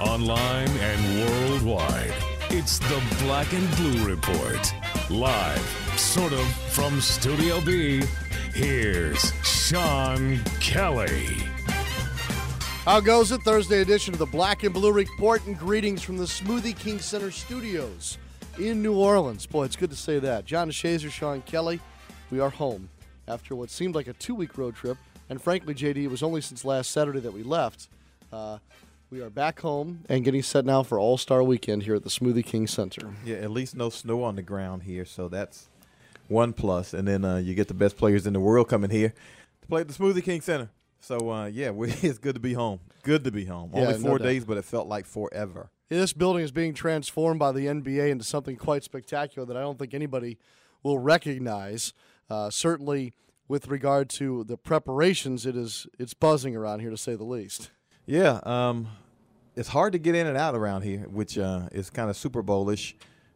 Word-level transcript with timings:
Online 0.00 0.68
and 0.68 1.28
worldwide, 1.28 2.14
it's 2.50 2.78
the 2.78 3.02
Black 3.24 3.52
and 3.52 3.68
Blue 3.76 4.08
Report. 4.08 4.72
Live, 5.10 5.94
sort 5.96 6.32
of, 6.32 6.46
from 6.70 7.00
Studio 7.00 7.60
B, 7.62 8.04
here's 8.54 9.32
Sean 9.42 10.38
Kelly. 10.60 11.26
How 12.84 13.00
goes 13.00 13.32
it? 13.32 13.42
Thursday 13.42 13.80
edition 13.80 14.14
of 14.14 14.20
the 14.20 14.26
Black 14.26 14.62
and 14.62 14.72
Blue 14.72 14.92
Report 14.92 15.44
and 15.46 15.58
greetings 15.58 16.00
from 16.00 16.16
the 16.16 16.24
Smoothie 16.26 16.78
King 16.78 17.00
Center 17.00 17.32
studios 17.32 18.18
in 18.56 18.80
New 18.80 18.96
Orleans. 18.96 19.46
Boy, 19.46 19.64
it's 19.64 19.74
good 19.74 19.90
to 19.90 19.96
say 19.96 20.20
that. 20.20 20.44
John 20.44 20.70
Shazer, 20.70 21.10
Sean 21.10 21.42
Kelly, 21.42 21.80
we 22.30 22.38
are 22.38 22.50
home 22.50 22.88
after 23.26 23.56
what 23.56 23.68
seemed 23.68 23.96
like 23.96 24.06
a 24.06 24.12
two 24.12 24.36
week 24.36 24.56
road 24.56 24.76
trip. 24.76 24.96
And 25.28 25.42
frankly, 25.42 25.74
JD, 25.74 25.96
it 25.96 26.08
was 26.08 26.22
only 26.22 26.40
since 26.40 26.64
last 26.64 26.92
Saturday 26.92 27.18
that 27.20 27.32
we 27.32 27.42
left. 27.42 27.88
Uh, 28.32 28.58
we 29.10 29.22
are 29.22 29.30
back 29.30 29.60
home 29.60 30.04
and 30.08 30.24
getting 30.24 30.42
set 30.42 30.64
now 30.64 30.82
for 30.82 30.98
All 30.98 31.16
Star 31.16 31.42
Weekend 31.42 31.84
here 31.84 31.94
at 31.94 32.02
the 32.02 32.10
Smoothie 32.10 32.44
King 32.44 32.66
Center. 32.66 33.14
Yeah, 33.24 33.36
at 33.36 33.50
least 33.50 33.74
no 33.74 33.90
snow 33.90 34.22
on 34.22 34.36
the 34.36 34.42
ground 34.42 34.82
here, 34.82 35.04
so 35.04 35.28
that's 35.28 35.68
one 36.28 36.52
plus. 36.52 36.92
And 36.92 37.08
then 37.08 37.24
uh, 37.24 37.36
you 37.36 37.54
get 37.54 37.68
the 37.68 37.74
best 37.74 37.96
players 37.96 38.26
in 38.26 38.32
the 38.32 38.40
world 38.40 38.68
coming 38.68 38.90
here 38.90 39.14
to 39.62 39.66
play 39.68 39.80
at 39.80 39.88
the 39.88 39.94
Smoothie 39.94 40.22
King 40.22 40.40
Center. 40.40 40.70
So 41.00 41.30
uh, 41.30 41.46
yeah, 41.46 41.70
we, 41.70 41.90
it's 42.02 42.18
good 42.18 42.34
to 42.34 42.40
be 42.40 42.52
home. 42.52 42.80
Good 43.02 43.24
to 43.24 43.30
be 43.30 43.46
home. 43.46 43.70
Yeah, 43.74 43.80
Only 43.80 43.94
four 43.94 44.18
doubt. 44.18 44.24
days, 44.24 44.44
but 44.44 44.58
it 44.58 44.64
felt 44.64 44.88
like 44.88 45.06
forever. 45.06 45.70
This 45.88 46.12
building 46.12 46.44
is 46.44 46.50
being 46.50 46.74
transformed 46.74 47.38
by 47.38 47.52
the 47.52 47.66
NBA 47.66 48.10
into 48.10 48.24
something 48.24 48.56
quite 48.56 48.84
spectacular 48.84 49.46
that 49.46 49.56
I 49.56 49.60
don't 49.60 49.78
think 49.78 49.94
anybody 49.94 50.36
will 50.82 50.98
recognize. 50.98 51.94
Uh, 52.28 52.50
certainly, 52.50 53.14
with 53.46 53.68
regard 53.68 54.10
to 54.10 54.44
the 54.44 54.58
preparations, 54.58 55.46
it 55.46 55.56
is 55.56 55.86
it's 55.98 56.12
buzzing 56.12 56.54
around 56.54 56.80
here 56.80 56.90
to 56.90 56.98
say 56.98 57.14
the 57.14 57.24
least. 57.24 57.70
Yeah, 58.08 58.40
um, 58.44 58.88
it's 59.58 59.68
hard 59.68 59.92
to 59.92 59.98
get 59.98 60.14
in 60.14 60.28
and 60.28 60.36
out 60.36 60.54
around 60.54 60.82
here, 60.82 61.00
which 61.08 61.36
uh, 61.36 61.68
is 61.72 61.90
kind 61.90 62.08
of 62.08 62.16
Super 62.16 62.42
Bowlish. 62.42 62.94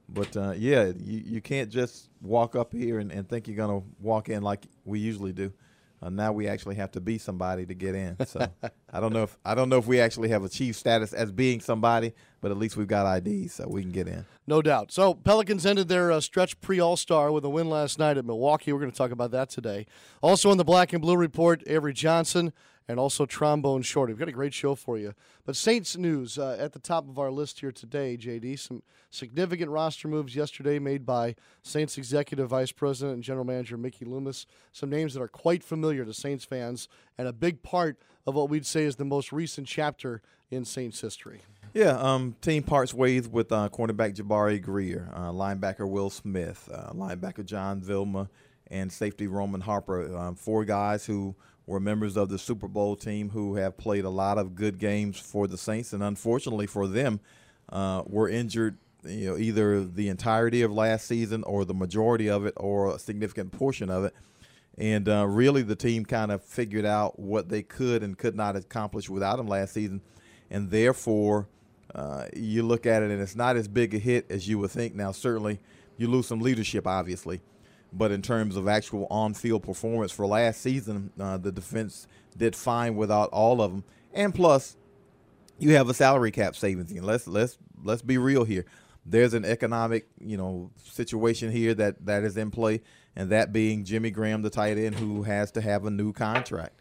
But 0.08 0.36
uh, 0.36 0.52
yeah, 0.56 0.92
you, 0.96 1.22
you 1.24 1.40
can't 1.40 1.68
just 1.68 2.10
walk 2.20 2.54
up 2.54 2.72
here 2.72 3.00
and, 3.00 3.10
and 3.10 3.28
think 3.28 3.48
you're 3.48 3.56
gonna 3.56 3.82
walk 3.98 4.28
in 4.28 4.42
like 4.42 4.66
we 4.84 5.00
usually 5.00 5.32
do. 5.32 5.52
Uh, 6.00 6.10
now 6.10 6.32
we 6.32 6.48
actually 6.48 6.74
have 6.74 6.90
to 6.92 7.00
be 7.00 7.16
somebody 7.16 7.64
to 7.64 7.74
get 7.74 7.94
in. 7.94 8.16
So 8.26 8.46
I 8.92 9.00
don't 9.00 9.12
know 9.12 9.24
if 9.24 9.36
I 9.44 9.54
don't 9.56 9.68
know 9.68 9.78
if 9.78 9.86
we 9.86 10.00
actually 10.00 10.28
have 10.28 10.44
achieved 10.44 10.76
status 10.76 11.12
as 11.12 11.32
being 11.32 11.60
somebody, 11.60 12.12
but 12.40 12.52
at 12.52 12.56
least 12.56 12.76
we've 12.76 12.86
got 12.86 13.26
IDs 13.26 13.54
so 13.54 13.66
we 13.68 13.82
can 13.82 13.90
get 13.90 14.06
in. 14.06 14.24
No 14.46 14.62
doubt. 14.62 14.92
So 14.92 15.14
Pelicans 15.14 15.66
ended 15.66 15.88
their 15.88 16.12
uh, 16.12 16.20
stretch 16.20 16.60
pre 16.60 16.78
All 16.78 16.96
Star 16.96 17.32
with 17.32 17.44
a 17.44 17.50
win 17.50 17.68
last 17.68 17.98
night 17.98 18.16
at 18.16 18.24
Milwaukee. 18.24 18.72
We're 18.72 18.80
going 18.80 18.92
to 18.92 18.96
talk 18.96 19.10
about 19.10 19.32
that 19.32 19.48
today. 19.48 19.86
Also 20.20 20.50
on 20.50 20.56
the 20.56 20.64
Black 20.64 20.92
and 20.92 21.02
Blue 21.02 21.16
Report, 21.16 21.62
Avery 21.66 21.92
Johnson 21.92 22.52
and 22.88 22.98
also 22.98 23.26
Trombone 23.26 23.82
Shorty. 23.82 24.12
We've 24.12 24.18
got 24.18 24.28
a 24.28 24.32
great 24.32 24.54
show 24.54 24.74
for 24.74 24.98
you. 24.98 25.14
But 25.44 25.56
Saints 25.56 25.96
news 25.96 26.38
uh, 26.38 26.56
at 26.58 26.72
the 26.72 26.78
top 26.78 27.08
of 27.08 27.18
our 27.18 27.30
list 27.30 27.60
here 27.60 27.72
today, 27.72 28.16
JD. 28.16 28.58
Some 28.58 28.82
significant 29.10 29.70
roster 29.70 30.08
moves 30.08 30.34
yesterday 30.34 30.78
made 30.78 31.06
by 31.06 31.34
Saints 31.62 31.98
Executive 31.98 32.48
Vice 32.48 32.72
President 32.72 33.14
and 33.14 33.24
General 33.24 33.44
Manager 33.44 33.76
Mickey 33.76 34.04
Loomis. 34.04 34.46
Some 34.72 34.90
names 34.90 35.14
that 35.14 35.22
are 35.22 35.28
quite 35.28 35.62
familiar 35.62 36.04
to 36.04 36.14
Saints 36.14 36.44
fans 36.44 36.88
and 37.18 37.28
a 37.28 37.32
big 37.32 37.62
part 37.62 37.98
of 38.26 38.34
what 38.34 38.48
we'd 38.48 38.66
say 38.66 38.84
is 38.84 38.96
the 38.96 39.04
most 39.04 39.32
recent 39.32 39.66
chapter 39.66 40.22
in 40.50 40.64
Saints 40.64 41.00
history. 41.00 41.40
Yeah, 41.74 41.96
um, 41.98 42.36
team 42.42 42.62
parts 42.62 42.92
ways 42.92 43.26
with 43.26 43.50
uh, 43.50 43.70
cornerback 43.72 44.14
Jabari 44.14 44.60
Greer, 44.60 45.08
uh, 45.14 45.30
linebacker 45.30 45.88
Will 45.88 46.10
Smith, 46.10 46.68
uh, 46.72 46.92
linebacker 46.92 47.44
John 47.46 47.80
Vilma, 47.80 48.28
and 48.70 48.92
safety 48.92 49.26
Roman 49.26 49.62
Harper. 49.62 50.14
Um, 50.14 50.34
four 50.34 50.66
guys 50.66 51.06
who 51.06 51.34
were 51.66 51.80
members 51.80 52.16
of 52.16 52.28
the 52.28 52.38
Super 52.38 52.68
Bowl 52.68 52.96
team 52.96 53.30
who 53.30 53.56
have 53.56 53.76
played 53.76 54.04
a 54.04 54.10
lot 54.10 54.38
of 54.38 54.54
good 54.54 54.78
games 54.78 55.18
for 55.18 55.46
the 55.46 55.58
Saints, 55.58 55.92
and 55.92 56.02
unfortunately 56.02 56.66
for 56.66 56.86
them, 56.86 57.20
uh, 57.68 58.02
were 58.06 58.28
injured. 58.28 58.78
You 59.04 59.30
know, 59.30 59.36
either 59.36 59.84
the 59.84 60.08
entirety 60.08 60.62
of 60.62 60.72
last 60.72 61.06
season, 61.08 61.42
or 61.42 61.64
the 61.64 61.74
majority 61.74 62.30
of 62.30 62.46
it, 62.46 62.54
or 62.56 62.94
a 62.94 62.98
significant 63.00 63.50
portion 63.50 63.90
of 63.90 64.04
it. 64.04 64.14
And 64.78 65.08
uh, 65.08 65.26
really, 65.26 65.62
the 65.62 65.74
team 65.74 66.04
kind 66.04 66.30
of 66.30 66.42
figured 66.42 66.86
out 66.86 67.18
what 67.18 67.48
they 67.48 67.62
could 67.62 68.02
and 68.02 68.16
could 68.16 68.36
not 68.36 68.54
accomplish 68.54 69.10
without 69.10 69.38
him 69.38 69.48
last 69.48 69.74
season, 69.74 70.02
and 70.50 70.70
therefore, 70.70 71.48
uh, 71.94 72.26
you 72.34 72.62
look 72.62 72.86
at 72.86 73.02
it 73.02 73.10
and 73.10 73.20
it's 73.20 73.36
not 73.36 73.56
as 73.56 73.68
big 73.68 73.92
a 73.92 73.98
hit 73.98 74.26
as 74.30 74.48
you 74.48 74.58
would 74.58 74.70
think. 74.70 74.94
Now, 74.94 75.12
certainly, 75.12 75.58
you 75.96 76.08
lose 76.08 76.26
some 76.26 76.40
leadership, 76.40 76.86
obviously, 76.86 77.40
but 77.92 78.10
in 78.10 78.22
terms 78.22 78.56
of 78.56 78.68
actual 78.68 79.06
on-field 79.10 79.62
performance 79.62 80.12
for 80.12 80.26
last 80.26 80.60
season, 80.60 81.10
uh, 81.20 81.36
the 81.36 81.52
defense 81.52 82.06
did 82.36 82.56
fine 82.56 82.96
without 82.96 83.28
all 83.30 83.60
of 83.60 83.72
them. 83.72 83.84
And 84.12 84.34
plus, 84.34 84.76
you 85.58 85.74
have 85.74 85.88
a 85.88 85.94
salary 85.94 86.30
cap 86.30 86.56
savings. 86.56 86.90
And 86.90 87.04
let's 87.04 87.26
let's 87.26 87.58
let's 87.82 88.02
be 88.02 88.18
real 88.18 88.44
here. 88.44 88.64
There's 89.04 89.34
an 89.34 89.44
economic, 89.44 90.06
you 90.20 90.36
know, 90.36 90.70
situation 90.76 91.50
here 91.50 91.74
that 91.74 92.06
that 92.06 92.24
is 92.24 92.36
in 92.36 92.50
play, 92.50 92.82
and 93.16 93.30
that 93.30 93.52
being 93.52 93.84
Jimmy 93.84 94.10
Graham, 94.10 94.42
the 94.42 94.50
tight 94.50 94.78
end, 94.78 94.96
who 94.96 95.22
has 95.24 95.50
to 95.52 95.60
have 95.60 95.84
a 95.84 95.90
new 95.90 96.12
contract. 96.12 96.80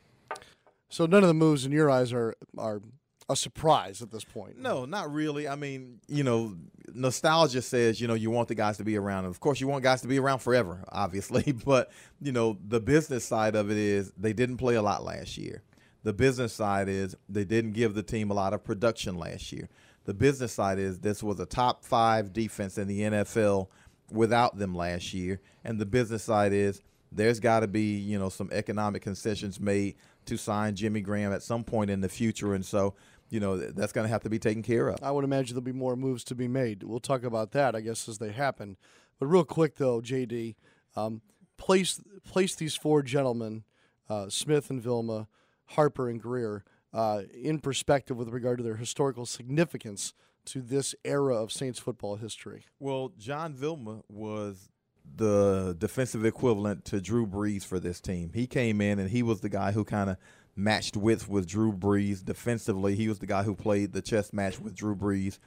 So 0.89 1.05
none 1.05 1.23
of 1.23 1.27
the 1.27 1.33
moves 1.33 1.65
in 1.65 1.71
your 1.71 1.89
eyes 1.89 2.13
are 2.13 2.35
are 2.57 2.81
a 3.29 3.35
surprise 3.35 4.01
at 4.01 4.11
this 4.11 4.23
point. 4.23 4.57
No, 4.57 4.85
not 4.85 5.11
really. 5.11 5.47
I 5.47 5.55
mean, 5.55 5.99
you 6.07 6.23
know, 6.23 6.55
nostalgia 6.93 7.61
says, 7.61 8.01
you 8.01 8.07
know, 8.07 8.13
you 8.13 8.29
want 8.29 8.47
the 8.47 8.55
guys 8.55 8.77
to 8.77 8.83
be 8.83 8.97
around. 8.97 9.25
And 9.25 9.33
of 9.33 9.39
course, 9.39 9.61
you 9.61 9.67
want 9.67 9.83
guys 9.83 10.01
to 10.01 10.07
be 10.07 10.19
around 10.19 10.39
forever, 10.39 10.83
obviously. 10.89 11.51
But, 11.51 11.91
you 12.21 12.31
know, 12.31 12.57
the 12.67 12.79
business 12.79 13.25
side 13.25 13.55
of 13.55 13.71
it 13.71 13.77
is 13.77 14.11
they 14.17 14.33
didn't 14.33 14.57
play 14.57 14.75
a 14.75 14.81
lot 14.81 15.03
last 15.03 15.37
year. 15.37 15.63
The 16.03 16.13
business 16.13 16.53
side 16.53 16.89
is 16.89 17.15
they 17.29 17.45
didn't 17.45 17.73
give 17.73 17.93
the 17.93 18.03
team 18.03 18.31
a 18.31 18.33
lot 18.33 18.53
of 18.53 18.63
production 18.63 19.17
last 19.17 19.51
year. 19.51 19.69
The 20.05 20.13
business 20.15 20.51
side 20.51 20.79
is 20.79 20.99
this 20.99 21.21
was 21.21 21.39
a 21.39 21.45
top 21.45 21.85
five 21.85 22.33
defense 22.33 22.77
in 22.77 22.87
the 22.87 23.01
NFL 23.01 23.67
without 24.11 24.57
them 24.57 24.73
last 24.73 25.13
year. 25.13 25.41
And 25.63 25.79
the 25.79 25.85
business 25.85 26.23
side 26.23 26.53
is 26.53 26.81
there's 27.11 27.39
got 27.39 27.59
to 27.59 27.67
be, 27.67 27.97
you 27.97 28.17
know, 28.17 28.29
some 28.29 28.49
economic 28.51 29.03
concessions 29.03 29.59
made 29.59 29.95
to 30.25 30.37
sign 30.37 30.75
Jimmy 30.75 31.01
Graham 31.01 31.33
at 31.33 31.43
some 31.43 31.63
point 31.63 31.89
in 31.89 32.01
the 32.01 32.09
future. 32.09 32.53
And 32.53 32.65
so, 32.65 32.95
you 33.31 33.39
know, 33.39 33.57
that's 33.57 33.93
going 33.93 34.05
to 34.05 34.11
have 34.11 34.21
to 34.23 34.29
be 34.29 34.37
taken 34.37 34.61
care 34.61 34.89
of. 34.89 35.01
I 35.01 35.09
would 35.09 35.23
imagine 35.23 35.55
there'll 35.55 35.63
be 35.63 35.71
more 35.71 35.95
moves 35.95 36.23
to 36.25 36.35
be 36.35 36.49
made. 36.49 36.83
We'll 36.83 36.99
talk 36.99 37.23
about 37.23 37.53
that, 37.53 37.75
I 37.75 37.81
guess, 37.81 38.07
as 38.07 38.19
they 38.19 38.33
happen. 38.33 38.75
But 39.19 39.27
real 39.27 39.45
quick, 39.45 39.77
though, 39.77 40.01
JD, 40.01 40.55
um, 40.95 41.21
place 41.57 42.01
place 42.25 42.53
these 42.55 42.75
four 42.75 43.01
gentlemen, 43.01 43.63
uh, 44.09 44.27
Smith 44.29 44.69
and 44.69 44.81
Vilma, 44.81 45.29
Harper 45.67 46.09
and 46.09 46.21
Greer, 46.21 46.65
uh, 46.93 47.21
in 47.33 47.59
perspective 47.59 48.17
with 48.17 48.29
regard 48.29 48.57
to 48.57 48.63
their 48.63 48.75
historical 48.75 49.25
significance 49.25 50.13
to 50.43 50.61
this 50.61 50.93
era 51.05 51.35
of 51.35 51.53
Saints 51.53 51.79
football 51.79 52.17
history. 52.17 52.65
Well, 52.79 53.13
John 53.17 53.53
Vilma 53.53 54.01
was 54.09 54.69
the 55.15 55.75
defensive 55.77 56.25
equivalent 56.25 56.83
to 56.85 56.99
Drew 56.99 57.25
Brees 57.25 57.63
for 57.63 57.79
this 57.79 58.01
team. 58.01 58.31
He 58.33 58.47
came 58.47 58.81
in 58.81 58.99
and 58.99 59.09
he 59.09 59.23
was 59.23 59.41
the 59.41 59.49
guy 59.49 59.71
who 59.71 59.85
kind 59.85 60.09
of 60.09 60.17
matched 60.63 60.95
width 60.95 61.27
with 61.27 61.47
Drew 61.47 61.73
Brees 61.73 62.23
defensively. 62.23 62.95
He 62.95 63.07
was 63.07 63.19
the 63.19 63.25
guy 63.25 63.43
who 63.43 63.55
played 63.55 63.93
the 63.93 64.01
chess 64.01 64.31
match 64.31 64.59
with 64.59 64.75
Drew 64.75 64.95
Brees 64.95 65.39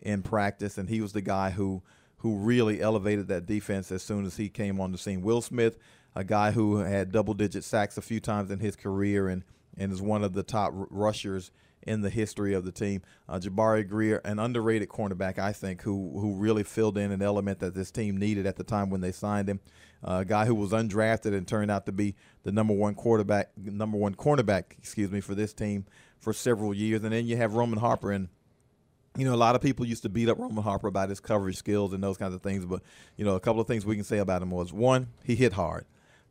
in 0.00 0.22
practice, 0.22 0.78
and 0.78 0.88
he 0.88 1.00
was 1.00 1.12
the 1.12 1.20
guy 1.20 1.50
who 1.50 1.82
who 2.18 2.36
really 2.36 2.82
elevated 2.82 3.28
that 3.28 3.46
defense 3.46 3.90
as 3.90 4.02
soon 4.02 4.26
as 4.26 4.36
he 4.36 4.50
came 4.50 4.78
on 4.78 4.92
the 4.92 4.98
scene. 4.98 5.22
Will 5.22 5.40
Smith, 5.40 5.78
a 6.14 6.22
guy 6.22 6.50
who 6.50 6.76
had 6.76 7.12
double 7.12 7.32
digit 7.32 7.64
sacks 7.64 7.96
a 7.96 8.02
few 8.02 8.20
times 8.20 8.50
in 8.50 8.58
his 8.58 8.76
career 8.76 9.28
and 9.28 9.42
and 9.76 9.92
is 9.92 10.02
one 10.02 10.22
of 10.22 10.34
the 10.34 10.42
top 10.42 10.72
r- 10.76 10.86
rushers 10.90 11.50
in 11.82 12.02
the 12.02 12.10
history 12.10 12.54
of 12.54 12.64
the 12.64 12.72
team. 12.72 13.02
Uh, 13.28 13.38
Jabari 13.38 13.86
Greer, 13.86 14.20
an 14.24 14.38
underrated 14.38 14.88
cornerback, 14.88 15.38
I 15.38 15.52
think, 15.52 15.82
who 15.82 16.18
who 16.20 16.34
really 16.34 16.62
filled 16.62 16.98
in 16.98 17.10
an 17.10 17.22
element 17.22 17.60
that 17.60 17.74
this 17.74 17.90
team 17.90 18.16
needed 18.16 18.46
at 18.46 18.56
the 18.56 18.64
time 18.64 18.90
when 18.90 19.00
they 19.00 19.12
signed 19.12 19.48
him. 19.48 19.60
Uh, 20.02 20.18
a 20.20 20.24
guy 20.24 20.46
who 20.46 20.54
was 20.54 20.70
undrafted 20.70 21.34
and 21.34 21.46
turned 21.46 21.70
out 21.70 21.86
to 21.86 21.92
be 21.92 22.14
the 22.42 22.52
number 22.52 22.72
one 22.72 22.94
quarterback, 22.94 23.50
number 23.56 23.98
one 23.98 24.14
cornerback, 24.14 24.64
excuse 24.78 25.10
me, 25.10 25.20
for 25.20 25.34
this 25.34 25.52
team 25.52 25.84
for 26.18 26.32
several 26.32 26.72
years. 26.72 27.02
And 27.04 27.12
then 27.12 27.26
you 27.26 27.36
have 27.36 27.54
Roman 27.54 27.78
Harper 27.78 28.10
and 28.10 28.28
you 29.16 29.24
know, 29.24 29.34
a 29.34 29.36
lot 29.36 29.54
of 29.56 29.60
people 29.60 29.84
used 29.84 30.02
to 30.02 30.08
beat 30.08 30.28
up 30.28 30.38
Roman 30.38 30.62
Harper 30.62 30.86
about 30.86 31.08
his 31.08 31.20
coverage 31.20 31.56
skills 31.56 31.92
and 31.92 32.02
those 32.02 32.16
kinds 32.16 32.34
of 32.34 32.42
things. 32.42 32.64
But, 32.64 32.82
you 33.16 33.24
know, 33.24 33.34
a 33.34 33.40
couple 33.40 33.60
of 33.60 33.66
things 33.66 33.84
we 33.84 33.96
can 33.96 34.04
say 34.04 34.18
about 34.18 34.42
him 34.42 34.50
was 34.50 34.72
one, 34.72 35.08
he 35.24 35.34
hit 35.34 35.54
hard. 35.54 35.84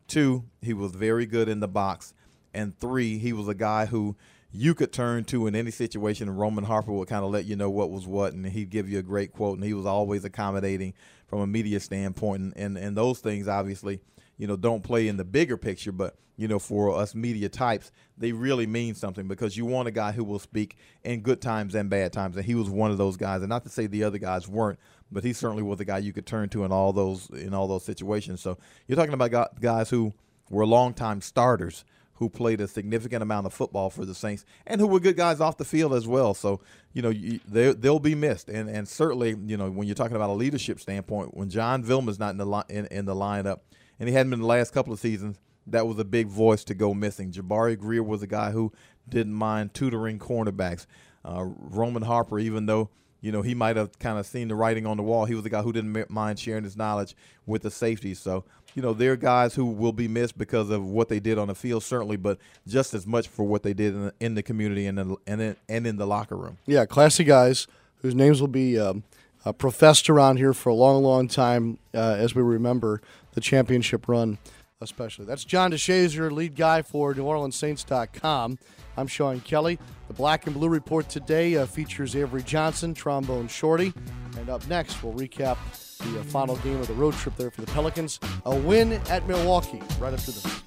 Two, 0.08 0.46
he 0.62 0.74
was 0.74 0.94
very 0.94 1.26
good 1.26 1.50
in 1.50 1.60
the 1.60 1.68
box. 1.68 2.14
And 2.54 2.78
three, 2.80 3.18
he 3.18 3.34
was 3.34 3.48
a 3.48 3.54
guy 3.54 3.86
who 3.86 4.16
you 4.52 4.74
could 4.74 4.92
turn 4.92 5.24
to 5.26 5.48
in 5.48 5.56
any 5.56 5.72
situation. 5.72 6.28
And 6.28 6.40
Roman 6.40 6.64
Harper 6.64 6.92
would 6.92 7.08
kind 7.08 7.24
of 7.24 7.32
let 7.32 7.46
you 7.46 7.56
know 7.56 7.70
what 7.70 7.92
was 7.92 8.08
what, 8.08 8.34
and 8.34 8.46
he'd 8.46 8.70
give 8.70 8.90
you 8.90 9.00
a 9.00 9.04
great 9.04 9.32
quote. 9.32 9.58
And 9.58 9.64
he 9.64 9.74
was 9.74 9.86
always 9.86 10.26
accommodating 10.26 10.94
from 11.28 11.42
a 11.42 11.48
media 11.48 11.80
standpoint, 11.80 12.42
and 12.42 12.54
and, 12.58 12.78
and 12.78 12.98
those 12.98 13.20
things 13.20 13.48
obviously, 13.48 14.00
you 14.38 14.48
know, 14.48 14.56
don't 14.56 14.84
play 14.84 15.08
in 15.08 15.18
the 15.18 15.26
bigger 15.26 15.58
picture, 15.58 15.92
but 15.92 16.16
you 16.40 16.48
know, 16.48 16.58
for 16.58 16.96
us 16.96 17.14
media 17.14 17.50
types, 17.50 17.92
they 18.18 18.32
really 18.32 18.66
mean 18.66 18.96
something 18.96 19.28
because 19.28 19.58
you 19.58 19.66
want 19.66 19.90
a 19.90 19.92
guy 19.92 20.14
who 20.14 20.24
will 20.24 20.40
speak 20.40 20.78
in 21.04 21.20
good 21.20 21.42
times 21.42 21.76
and 21.76 21.90
bad 21.90 22.14
times, 22.14 22.38
and 22.38 22.46
he 22.46 22.56
was 22.56 22.70
one 22.70 22.92
of 22.92 22.98
those 22.98 23.18
guys. 23.18 23.42
And 23.42 23.50
not 23.50 23.64
to 23.64 23.70
say 23.70 23.88
the 23.88 24.06
other 24.06 24.20
guys 24.20 24.48
weren't, 24.48 24.80
but 25.12 25.26
he 25.26 25.34
certainly 25.34 25.64
was 25.64 25.80
the 25.80 25.86
guy 25.86 25.98
you 25.98 26.14
could 26.14 26.26
turn 26.26 26.48
to 26.50 26.64
in 26.64 26.72
all 26.72 26.94
those 26.94 27.30
in 27.30 27.54
all 27.54 27.68
those 27.68 27.84
situations. 27.84 28.42
So 28.42 28.58
you're 28.88 28.96
talking 28.96 29.14
about 29.14 29.60
guys 29.60 29.90
who 29.90 30.14
were 30.50 30.66
longtime 30.66 31.22
starters 31.22 31.84
who 32.20 32.30
played 32.30 32.60
a 32.60 32.68
significant 32.68 33.24
amount 33.24 33.46
of 33.46 33.54
football 33.54 33.90
for 33.90 34.04
the 34.04 34.14
Saints 34.14 34.46
and 34.68 34.80
who 34.80 34.88
were 34.88 35.00
good 35.00 35.16
guys 35.16 35.40
off 35.40 35.58
the 35.58 35.64
field 35.64 35.94
as 35.94 36.06
well. 36.06 36.34
So, 36.34 36.60
you 36.92 37.02
know, 37.02 37.10
you, 37.10 37.40
they, 37.48 37.72
they'll 37.72 38.00
be 38.00 38.14
missed. 38.14 38.50
And 38.50 38.70
and 38.70 38.88
certainly, 38.88 39.36
you 39.46 39.56
know, 39.56 39.72
when 39.72 39.88
you're 39.88 39.96
talking 39.96 40.18
about 40.18 40.30
a 40.30 40.34
leadership 40.34 40.82
standpoint, 40.82 41.36
when 41.36 41.50
John 41.50 41.82
Vilma's 41.82 42.20
not 42.20 42.32
in 42.32 42.38
the 42.38 42.46
li- 42.46 42.64
in, 42.70 42.86
in 42.88 43.06
the 43.06 43.16
lineup, 43.16 43.62
and 44.00 44.10
he 44.10 44.14
hadn't 44.14 44.32
been 44.32 44.42
the 44.42 44.46
last 44.46 44.74
couple 44.74 44.92
of 44.92 45.00
seasons, 45.00 45.40
that 45.68 45.88
was 45.88 45.98
a 45.98 46.04
big 46.04 46.28
voice 46.28 46.66
to 46.66 46.74
go 46.74 46.94
missing. 46.94 47.32
Jabari 47.32 47.80
Greer 47.80 48.04
was 48.04 48.22
a 48.22 48.28
guy 48.28 48.52
who 48.52 48.74
didn't 49.08 49.34
mind 49.34 49.74
tutoring 49.74 50.20
cornerbacks. 50.20 50.86
Uh, 51.24 51.46
Roman 51.46 52.04
Harper, 52.04 52.38
even 52.38 52.66
though 52.66 52.90
you 53.22 53.32
know 53.32 53.42
he 53.42 53.56
might 53.56 53.78
have 53.78 53.98
kind 53.98 54.20
of 54.20 54.26
seen 54.26 54.50
the 54.50 54.56
writing 54.56 54.86
on 54.86 54.98
the 54.98 55.04
wall, 55.04 55.24
he 55.24 55.36
was 55.36 55.46
a 55.46 55.50
guy 55.50 55.62
who 55.62 55.72
didn't 55.72 56.10
mind 56.10 56.38
sharing 56.38 56.66
his 56.66 56.76
knowledge 56.76 57.16
with 57.46 57.62
the 57.62 57.72
safeties. 57.72 58.20
So 58.20 58.44
you 58.76 58.82
know 58.82 58.94
they're 58.94 59.16
guys 59.16 59.56
who 59.56 59.66
will 59.66 59.94
be 59.94 60.08
missed 60.08 60.38
because 60.38 60.70
of 60.70 60.86
what 60.86 61.10
they 61.10 61.20
did 61.20 61.38
on 61.38 61.48
the 61.48 61.56
field, 61.56 61.84
certainly, 61.84 62.18
but 62.18 62.38
just 62.68 62.94
as 62.94 63.06
much 63.06 63.28
for 63.28 63.44
what 63.44 63.64
they 63.64 63.74
did 63.74 63.94
in 63.94 64.06
the, 64.06 64.14
in 64.20 64.36
the 64.36 64.44
community 64.44 64.86
and 64.86 65.00
and 65.00 65.42
in, 65.42 65.56
and 65.68 65.88
in 65.88 65.98
the 65.98 66.08
locker 66.08 66.36
room. 66.36 66.58
Yeah, 66.66 66.86
classy 66.86 67.24
guys 67.24 67.68
whose 68.02 68.16
names 68.16 68.42
will 68.42 68.48
be. 68.48 68.80
Um, 68.80 69.04
uh, 69.46 69.54
professed 69.54 70.10
around 70.10 70.36
here 70.36 70.54
for 70.54 70.70
a 70.70 70.74
long, 70.74 71.02
long 71.02 71.26
time 71.26 71.80
uh, 71.94 72.18
as 72.20 72.36
we 72.36 72.42
remember 72.42 73.02
the 73.36 73.40
championship 73.42 74.10
run 74.10 74.38
especially. 74.82 75.26
That's 75.26 75.44
John 75.44 75.72
DeShazier, 75.72 76.32
lead 76.32 76.56
guy 76.56 76.82
for 76.82 77.14
NewOrleansSaints.com. 77.14 78.60
I'm 78.98 79.08
Sean 79.08 79.40
Kelly. 79.42 79.80
The 80.08 80.14
Black 80.14 80.46
and 80.46 80.56
Blue 80.56 80.70
Report 80.70 81.08
today 81.10 81.56
uh, 81.58 81.66
features 81.66 82.16
Avery 82.16 82.44
Johnson, 82.44 82.94
trombone 82.94 83.48
shorty. 83.48 83.94
And 84.38 84.50
up 84.50 84.66
next, 84.68 85.04
we'll 85.04 85.14
recap 85.14 85.58
the 86.00 86.20
uh, 86.20 86.24
final 86.24 86.56
game 86.58 86.80
of 86.80 86.88
the 86.88 86.94
road 86.94 87.14
trip 87.14 87.36
there 87.36 87.52
for 87.52 87.62
the 87.62 87.72
Pelicans. 87.72 88.20
A 88.46 88.56
win 88.56 88.94
at 89.10 89.28
Milwaukee 89.28 89.82
right 90.00 90.14
after 90.14 90.32
this. 90.32 90.62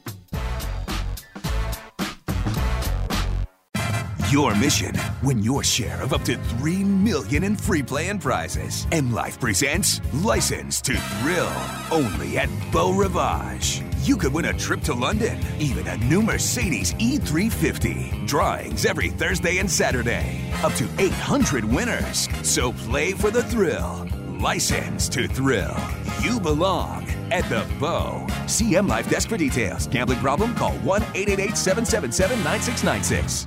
Your 4.32 4.54
mission, 4.54 4.94
win 5.22 5.42
your 5.42 5.62
share 5.62 6.00
of 6.02 6.14
up 6.14 6.22
to 6.22 6.36
3 6.36 6.84
million 6.84 7.44
in 7.44 7.54
free 7.54 7.82
play 7.82 8.08
and 8.08 8.18
prizes. 8.18 8.86
M 8.90 9.12
Life 9.12 9.38
presents 9.38 10.00
License 10.24 10.80
to 10.82 10.96
Thrill, 10.96 11.52
only 11.90 12.38
at 12.38 12.48
Beau 12.72 12.92
Rivage. 12.94 13.82
You 14.04 14.16
could 14.16 14.32
win 14.32 14.46
a 14.46 14.54
trip 14.54 14.80
to 14.84 14.94
London, 14.94 15.38
even 15.58 15.86
a 15.86 15.98
new 15.98 16.22
Mercedes 16.22 16.94
E350. 16.94 18.26
Drawings 18.26 18.86
every 18.86 19.10
Thursday 19.10 19.58
and 19.58 19.70
Saturday. 19.70 20.40
Up 20.64 20.72
to 20.74 20.88
800 20.98 21.66
winners. 21.66 22.26
So 22.42 22.72
play 22.72 23.12
for 23.12 23.30
the 23.30 23.42
thrill. 23.44 24.08
License 24.42 25.08
to 25.10 25.28
Thrill. 25.28 25.76
You 26.20 26.40
belong 26.40 27.06
at 27.30 27.48
the 27.48 27.64
Beau. 27.78 28.26
CM 28.46 28.88
Life 28.88 29.08
Desk 29.08 29.28
for 29.28 29.36
details. 29.36 29.86
Gambling 29.86 30.18
problem? 30.18 30.52
Call 30.56 30.72
1 30.78 31.02
888 31.14 31.56
777 31.56 32.42
9696. 32.42 33.46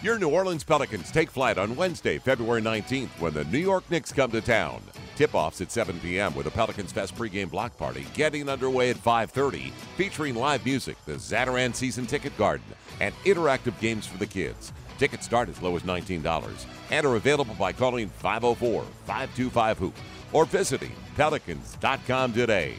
Your 0.00 0.16
New 0.16 0.28
Orleans 0.28 0.62
Pelicans 0.62 1.10
take 1.10 1.28
flight 1.28 1.58
on 1.58 1.74
Wednesday, 1.74 2.18
February 2.18 2.62
19th 2.62 3.08
when 3.18 3.34
the 3.34 3.42
New 3.46 3.58
York 3.58 3.82
Knicks 3.90 4.12
come 4.12 4.30
to 4.30 4.40
town. 4.40 4.80
Tip-offs 5.16 5.60
at 5.60 5.72
7 5.72 5.98
p.m. 5.98 6.36
with 6.36 6.46
a 6.46 6.50
Pelicans 6.52 6.92
Fest 6.92 7.16
pregame 7.16 7.50
block 7.50 7.76
party 7.76 8.06
getting 8.14 8.48
underway 8.48 8.90
at 8.90 8.96
5:30, 8.96 9.72
featuring 9.96 10.36
live 10.36 10.64
music, 10.64 10.96
the 11.04 11.14
Zatarain 11.14 11.74
Season 11.74 12.06
Ticket 12.06 12.38
Garden, 12.38 12.66
and 13.00 13.12
interactive 13.24 13.76
games 13.80 14.06
for 14.06 14.18
the 14.18 14.26
kids. 14.26 14.72
Tickets 14.98 15.26
start 15.26 15.48
as 15.48 15.60
low 15.60 15.74
as 15.74 15.82
$19 15.82 16.22
and 16.90 17.06
are 17.06 17.16
available 17.16 17.54
by 17.54 17.72
calling 17.72 18.10
504-525-HOOP 18.22 19.94
or 20.32 20.44
visiting 20.44 20.92
pelicans.com 21.16 22.32
today. 22.32 22.74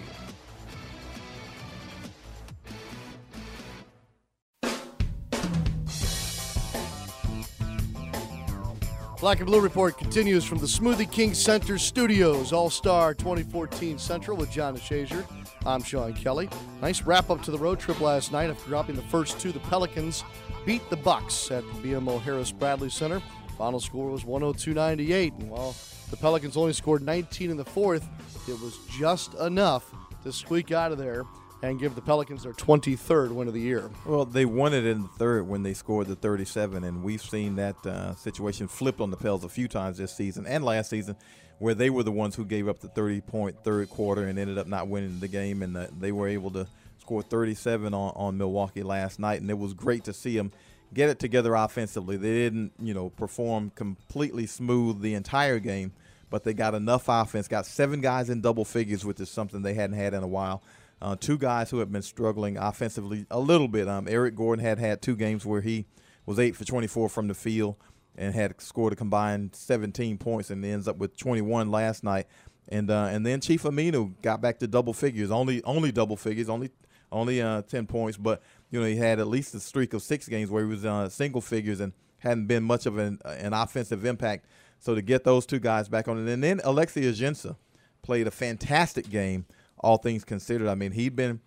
Black 9.19 9.39
and 9.39 9.47
Blue 9.47 9.59
Report 9.59 9.97
continues 9.97 10.45
from 10.45 10.59
the 10.59 10.67
Smoothie 10.67 11.11
King 11.11 11.33
Center 11.33 11.79
Studios, 11.79 12.53
All 12.53 12.69
Star 12.69 13.15
2014 13.15 13.97
Central 13.97 14.37
with 14.37 14.51
John 14.51 14.77
DeShazier. 14.77 15.25
I'm 15.65 15.81
Sean 15.81 16.13
Kelly. 16.13 16.47
Nice 16.83 17.01
wrap 17.01 17.31
up 17.31 17.41
to 17.41 17.51
the 17.51 17.57
road 17.57 17.79
trip 17.79 17.99
last 17.99 18.31
night 18.31 18.51
after 18.51 18.69
dropping 18.69 18.95
the 18.95 19.01
first 19.01 19.39
two. 19.39 19.51
The 19.51 19.59
Pelicans 19.59 20.23
beat 20.67 20.87
the 20.91 20.97
Bucks 20.97 21.49
at 21.49 21.63
the 21.63 21.89
BMO 21.89 22.21
Harris 22.21 22.51
Bradley 22.51 22.91
Center. 22.91 23.19
Final 23.57 23.79
score 23.79 24.11
was 24.11 24.23
102.98, 24.23 25.39
and 25.39 25.49
while 25.49 25.75
the 26.11 26.17
Pelicans 26.17 26.55
only 26.55 26.73
scored 26.73 27.01
19 27.01 27.49
in 27.49 27.57
the 27.57 27.65
fourth, 27.65 28.07
it 28.47 28.59
was 28.61 28.77
just 28.99 29.33
enough 29.35 29.91
to 30.23 30.31
squeak 30.31 30.71
out 30.71 30.91
of 30.91 30.99
there 30.99 31.23
and 31.63 31.79
give 31.79 31.95
the 31.95 32.01
Pelicans 32.01 32.43
their 32.43 32.53
23rd 32.53 33.31
win 33.31 33.47
of 33.47 33.55
the 33.55 33.59
year. 33.59 33.89
Well, 34.05 34.25
they 34.25 34.45
won 34.45 34.75
it 34.75 34.85
in 34.85 35.01
the 35.01 35.07
third 35.07 35.47
when 35.47 35.63
they 35.63 35.73
scored 35.73 36.05
the 36.05 36.15
37, 36.15 36.83
and 36.83 37.03
we've 37.03 37.21
seen 37.21 37.55
that 37.55 37.83
uh, 37.83 38.13
situation 38.13 38.67
flipped 38.67 39.01
on 39.01 39.09
the 39.09 39.17
Pels 39.17 39.43
a 39.43 39.49
few 39.49 39.67
times 39.67 39.97
this 39.97 40.15
season 40.15 40.45
and 40.45 40.63
last 40.63 40.91
season, 40.91 41.15
where 41.57 41.73
they 41.73 41.89
were 41.89 42.03
the 42.03 42.11
ones 42.11 42.35
who 42.35 42.45
gave 42.45 42.67
up 42.67 42.79
the 42.79 42.89
30 42.89 43.21
point 43.21 43.63
third 43.63 43.89
quarter 43.89 44.25
and 44.25 44.37
ended 44.37 44.59
up 44.59 44.67
not 44.67 44.87
winning 44.87 45.19
the 45.19 45.27
game, 45.27 45.63
and 45.63 45.75
uh, 45.75 45.87
they 45.97 46.11
were 46.11 46.27
able 46.27 46.51
to 46.51 46.67
score 46.99 47.23
37 47.23 47.91
on, 47.91 48.13
on 48.15 48.37
Milwaukee 48.37 48.83
last 48.83 49.17
night, 49.17 49.41
and 49.41 49.49
it 49.49 49.57
was 49.57 49.73
great 49.73 50.03
to 50.03 50.13
see 50.13 50.37
them 50.37 50.51
get 50.93 51.09
it 51.09 51.19
together 51.19 51.55
offensively. 51.55 52.17
They 52.17 52.33
didn't, 52.33 52.73
you 52.79 52.93
know, 52.93 53.09
perform 53.09 53.71
completely 53.75 54.45
smooth 54.45 55.01
the 55.01 55.13
entire 55.13 55.59
game, 55.59 55.93
but 56.29 56.43
they 56.43 56.53
got 56.53 56.73
enough 56.73 57.05
offense, 57.07 57.47
got 57.47 57.65
seven 57.65 58.01
guys 58.01 58.29
in 58.29 58.41
double 58.41 58.65
figures, 58.65 59.05
which 59.05 59.19
is 59.19 59.29
something 59.29 59.61
they 59.61 59.73
hadn't 59.73 59.97
had 59.97 60.13
in 60.13 60.23
a 60.23 60.27
while. 60.27 60.63
Uh, 61.01 61.15
two 61.15 61.37
guys 61.37 61.69
who 61.69 61.79
have 61.79 61.91
been 61.91 62.01
struggling 62.01 62.57
offensively 62.57 63.25
a 63.29 63.39
little 63.39 63.67
bit. 63.67 63.87
Um, 63.87 64.07
Eric 64.07 64.35
Gordon 64.35 64.65
had 64.65 64.79
had 64.79 65.01
two 65.01 65.15
games 65.15 65.45
where 65.45 65.61
he 65.61 65.85
was 66.25 66.39
eight 66.39 66.55
for 66.55 66.65
24 66.65 67.09
from 67.09 67.27
the 67.27 67.35
field 67.35 67.75
and 68.17 68.33
had 68.33 68.59
scored 68.59 68.93
a 68.93 68.95
combined 68.95 69.55
17 69.55 70.17
points 70.17 70.49
and 70.49 70.65
ends 70.65 70.87
up 70.87 70.97
with 70.97 71.15
21 71.15 71.69
last 71.69 72.03
night. 72.03 72.25
And 72.69 72.89
uh, 72.89 73.07
and 73.11 73.25
then 73.25 73.39
Chief 73.39 73.63
Aminu 73.63 74.13
got 74.21 74.41
back 74.41 74.59
to 74.59 74.67
double 74.67 74.91
figures, 74.91 75.31
only 75.31 75.63
only 75.63 75.91
double 75.91 76.17
figures, 76.17 76.49
only 76.49 76.71
only 77.11 77.41
uh, 77.41 77.61
10 77.61 77.87
points, 77.87 78.17
but 78.17 78.41
you 78.69 78.79
know 78.79 78.85
he 78.85 78.97
had 78.97 79.19
at 79.19 79.27
least 79.27 79.55
a 79.55 79.59
streak 79.59 79.93
of 79.93 80.01
six 80.01 80.27
games 80.27 80.49
where 80.49 80.63
he 80.63 80.69
was 80.69 80.85
uh, 80.85 81.09
single 81.09 81.41
figures 81.41 81.79
and 81.79 81.93
hadn't 82.19 82.47
been 82.47 82.63
much 82.63 82.85
of 82.85 82.97
an, 82.97 83.19
an 83.25 83.53
offensive 83.53 84.05
impact. 84.05 84.45
So 84.79 84.95
to 84.95 85.01
get 85.01 85.23
those 85.23 85.45
two 85.45 85.59
guys 85.59 85.87
back 85.87 86.07
on 86.07 86.17
it, 86.17 86.31
and 86.31 86.43
then 86.43 86.59
Alexi 86.59 87.03
Ajinça 87.03 87.55
played 88.01 88.27
a 88.27 88.31
fantastic 88.31 89.09
game 89.09 89.45
all 89.79 89.97
things 89.97 90.23
considered. 90.23 90.67
I 90.67 90.75
mean, 90.75 90.91
he'd 90.91 91.15
been 91.15 91.39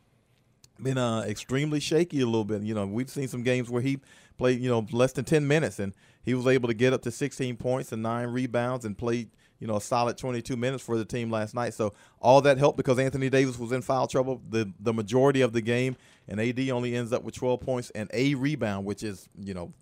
been 0.80 0.98
uh, 0.98 1.20
extremely 1.22 1.78
shaky 1.78 2.20
a 2.20 2.26
little 2.26 2.44
bit. 2.44 2.62
You 2.62 2.74
know, 2.74 2.86
we've 2.86 3.10
seen 3.10 3.28
some 3.28 3.42
games 3.42 3.68
where 3.68 3.82
he 3.82 3.98
played, 4.38 4.60
you 4.60 4.70
know, 4.70 4.86
less 4.92 5.12
than 5.12 5.26
10 5.26 5.46
minutes, 5.46 5.78
and 5.78 5.92
he 6.22 6.32
was 6.32 6.46
able 6.46 6.68
to 6.68 6.74
get 6.74 6.94
up 6.94 7.02
to 7.02 7.10
16 7.10 7.56
points 7.56 7.92
and 7.92 8.02
nine 8.02 8.28
rebounds 8.28 8.84
and 8.86 8.96
played, 8.96 9.30
you 9.60 9.66
know, 9.66 9.76
a 9.76 9.80
solid 9.80 10.16
22 10.18 10.56
minutes 10.56 10.82
for 10.82 10.98
the 10.98 11.04
team 11.04 11.30
last 11.30 11.54
night. 11.54 11.74
So 11.74 11.92
all 12.20 12.40
that 12.40 12.58
helped 12.58 12.78
because 12.78 12.98
Anthony 12.98 13.30
Davis 13.30 13.58
was 13.58 13.70
in 13.72 13.82
foul 13.82 14.06
trouble 14.06 14.42
the 14.48 14.72
the 14.80 14.92
majority 14.92 15.42
of 15.42 15.52
the 15.52 15.60
game, 15.60 15.96
and 16.26 16.40
AD 16.40 16.58
only 16.70 16.96
ends 16.96 17.12
up 17.12 17.22
with 17.22 17.34
12 17.34 17.60
points 17.60 17.90
and 17.90 18.10
a 18.12 18.34
rebound, 18.34 18.86
which 18.86 19.02
is, 19.02 19.28
you 19.38 19.54
know, 19.54 19.72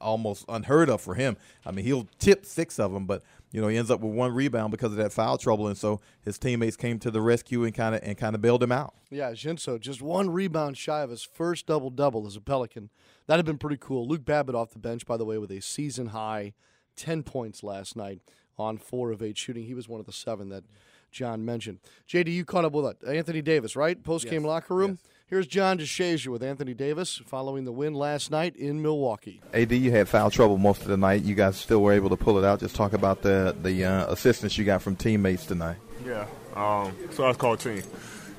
almost 0.00 0.44
unheard 0.48 0.88
of 0.88 1.00
for 1.00 1.14
him. 1.14 1.36
I 1.64 1.70
mean, 1.70 1.84
he'll 1.84 2.08
tip 2.18 2.44
six 2.44 2.78
of 2.78 2.92
them, 2.92 3.06
but 3.06 3.22
you 3.52 3.60
know, 3.60 3.68
he 3.68 3.76
ends 3.76 3.90
up 3.90 4.00
with 4.00 4.12
one 4.12 4.34
rebound 4.34 4.70
because 4.70 4.90
of 4.90 4.98
that 4.98 5.12
foul 5.12 5.38
trouble, 5.38 5.68
and 5.68 5.78
so 5.78 6.00
his 6.22 6.38
teammates 6.38 6.76
came 6.76 6.98
to 6.98 7.10
the 7.10 7.20
rescue 7.20 7.64
and 7.64 7.74
kind 7.74 7.94
of 7.94 8.02
and 8.02 8.16
kind 8.16 8.34
of 8.34 8.40
bailed 8.40 8.62
him 8.62 8.72
out. 8.72 8.94
Yeah, 9.10 9.32
Jinso 9.32 9.78
just 9.78 10.02
one 10.02 10.30
rebound 10.30 10.76
shy 10.76 11.00
of 11.00 11.10
his 11.10 11.22
first 11.22 11.66
double 11.66 11.90
double 11.90 12.26
as 12.26 12.36
a 12.36 12.40
Pelican. 12.40 12.90
That'd 13.26 13.38
have 13.40 13.46
been 13.46 13.58
pretty 13.58 13.78
cool. 13.78 14.06
Luke 14.06 14.24
Babbitt 14.24 14.54
off 14.54 14.70
the 14.70 14.78
bench, 14.78 15.06
by 15.06 15.16
the 15.16 15.24
way, 15.24 15.38
with 15.38 15.50
a 15.50 15.60
season 15.60 16.08
high 16.08 16.54
ten 16.96 17.22
points 17.22 17.62
last 17.62 17.96
night 17.96 18.20
on 18.58 18.78
four 18.78 19.10
of 19.10 19.22
eight 19.22 19.38
shooting. 19.38 19.64
He 19.64 19.74
was 19.74 19.88
one 19.88 20.00
of 20.00 20.06
the 20.06 20.12
seven 20.12 20.48
that 20.50 20.64
John 21.10 21.44
mentioned. 21.44 21.78
JD, 22.08 22.28
you 22.32 22.44
caught 22.44 22.64
up 22.64 22.72
with 22.72 22.96
Anthony 23.06 23.42
Davis, 23.42 23.76
right? 23.76 24.02
Post 24.02 24.28
game 24.28 24.42
yes. 24.42 24.48
locker 24.48 24.74
room. 24.74 24.98
Yes. 25.02 25.12
Here's 25.28 25.46
John 25.48 25.78
DeShazier 25.78 26.28
with 26.28 26.42
Anthony 26.42 26.72
Davis 26.72 27.20
following 27.26 27.64
the 27.64 27.72
win 27.72 27.94
last 27.94 28.30
night 28.30 28.54
in 28.54 28.80
Milwaukee. 28.80 29.40
AD, 29.52 29.72
you 29.72 29.90
had 29.90 30.08
foul 30.08 30.30
trouble 30.30 30.56
most 30.56 30.82
of 30.82 30.88
the 30.88 30.96
night. 30.96 31.22
You 31.22 31.34
guys 31.34 31.56
still 31.56 31.82
were 31.82 31.92
able 31.92 32.10
to 32.10 32.16
pull 32.16 32.38
it 32.38 32.44
out. 32.44 32.60
Just 32.60 32.76
talk 32.76 32.92
about 32.92 33.22
the 33.22 33.56
the 33.60 33.84
uh, 33.84 34.06
assistance 34.06 34.56
you 34.56 34.64
got 34.64 34.82
from 34.82 34.94
teammates 34.94 35.44
tonight. 35.44 35.78
Yeah, 36.06 36.26
um, 36.54 36.94
so 37.10 37.26
was 37.26 37.36
called 37.36 37.58
team 37.58 37.82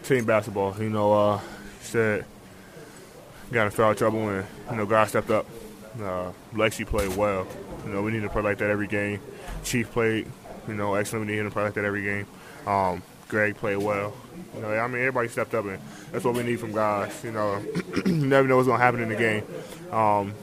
team 0.04 0.24
basketball. 0.24 0.76
You 0.80 0.90
know, 0.90 1.14
uh, 1.14 1.42
said 1.82 2.26
got 3.52 3.66
in 3.66 3.72
foul 3.72 3.96
trouble 3.96 4.30
and 4.30 4.46
you 4.70 4.78
know 4.78 4.86
guys 4.86 5.10
stepped 5.10 5.30
up. 5.30 5.46
Uh, 6.02 6.32
Lexi 6.54 6.86
played 6.86 7.16
well. 7.18 7.48
You 7.86 7.92
know 7.92 8.02
we 8.02 8.12
need 8.12 8.22
to 8.22 8.30
play 8.30 8.42
like 8.42 8.60
that 8.60 8.70
every 8.70 8.88
game. 8.88 9.20
Chief 9.64 9.90
played, 9.92 10.28
you 10.68 10.74
know, 10.74 10.96
excellent. 10.96 11.26
We 11.26 11.34
need 11.34 11.40
him 11.40 11.48
to 11.48 11.52
play 11.52 11.64
like 11.64 11.74
that 11.76 11.86
every 11.86 12.04
game. 12.04 12.26
Um, 12.66 13.02
Greg 13.28 13.56
played 13.56 13.78
well. 13.78 14.14
You 14.56 14.62
know, 14.62 14.70
I 14.70 14.88
mean 14.88 15.00
everybody 15.00 15.28
stepped 15.28 15.54
up 15.54 15.66
and 15.66 15.80
that's 16.12 16.24
what 16.24 16.34
we 16.36 16.44
need 16.44 16.60
from 16.60 16.72
guys. 16.72 17.24
You 17.24 17.32
know, 17.32 17.64
you 18.06 18.14
never 18.14 18.48
know 18.48 18.58
what's 18.58 18.68
gonna 18.68 18.82
happen 18.82 19.02
in 19.02 19.10
the 19.10 19.16
game. 19.16 19.44
Um, 19.92 20.34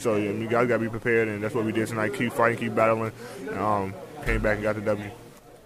so 0.00 0.16
yeah, 0.16 0.30
you 0.30 0.48
guys 0.48 0.66
got 0.66 0.78
to 0.78 0.78
be 0.78 0.88
prepared, 0.88 1.28
and 1.28 1.42
that's 1.42 1.54
what 1.54 1.64
we 1.64 1.72
did 1.72 1.86
tonight. 1.86 2.14
Keep 2.14 2.32
fighting, 2.32 2.58
keep 2.58 2.74
battling. 2.74 3.12
Um, 3.52 3.94
came 4.24 4.40
back 4.40 4.54
and 4.54 4.62
got 4.62 4.76
the 4.76 4.80
W. 4.80 5.10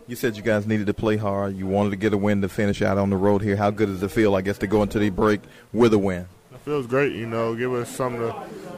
You 0.07 0.17
said 0.17 0.37
you 0.37 0.43
guys 0.43 0.67
needed 0.67 0.87
to 0.89 0.95
play 0.95 1.17
hard. 1.17 1.57
You 1.57 1.67
wanted 1.67 1.91
to 1.91 1.97
get 1.97 2.13
a 2.13 2.19
win 2.19 2.43
to 2.43 2.49
finish 2.49 2.83
out 2.83 2.99
on 2.99 3.11
the 3.11 3.17
road 3.17 3.43
here. 3.43 3.57
How 3.57 3.71
good 3.71 3.87
does 3.87 4.03
it 4.03 4.11
feel, 4.11 4.35
I 4.35 4.43
guess, 4.43 4.59
to 4.59 4.67
go 4.67 4.83
into 4.83 4.99
the 4.99 5.09
break 5.09 5.41
with 5.73 5.95
a 5.95 5.99
win? 5.99 6.27
It 6.53 6.59
feels 6.65 6.87
great. 6.87 7.13
You 7.15 7.27
know, 7.27 7.55
give 7.55 7.73
us 7.73 7.89
something 7.89 8.21
to 8.21 8.35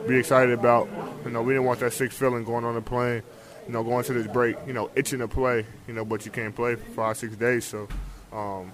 be 0.07 0.19
excited 0.19 0.53
about. 0.53 0.89
You 1.25 1.31
know, 1.31 1.43
we 1.43 1.55
didn't 1.55 1.67
want 1.67 1.81
that 1.81 1.95
sick 1.95 2.13
feeling 2.13 2.45
going 2.45 2.65
on 2.65 2.75
the 2.75 2.83
plane. 2.83 3.23
You 3.67 3.73
know, 3.73 3.83
going 3.83 4.05
to 4.05 4.13
this 4.13 4.27
break. 4.27 4.57
You 4.67 4.73
know, 4.73 4.91
itching 4.95 5.21
to 5.21 5.29
play. 5.29 5.67
You 5.89 5.95
know, 5.95 6.05
but 6.05 6.25
you 6.25 6.33
can't 6.33 6.55
play 6.55 6.77
for 6.77 6.91
five, 6.93 7.17
six 7.17 7.37
days. 7.37 7.65
So, 7.65 7.89
um, 8.33 8.73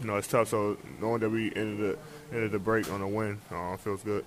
you 0.00 0.06
know, 0.06 0.16
it's 0.16 0.28
tough. 0.28 0.48
So 0.48 0.76
knowing 1.00 1.20
that 1.20 1.30
we 1.30 1.52
ended 1.54 1.78
the 1.78 1.98
ended 2.32 2.52
the 2.52 2.58
break 2.58 2.90
on 2.90 3.00
a 3.00 3.08
win 3.08 3.38
uh, 3.50 3.76
feels 3.76 4.02
good. 4.02 4.24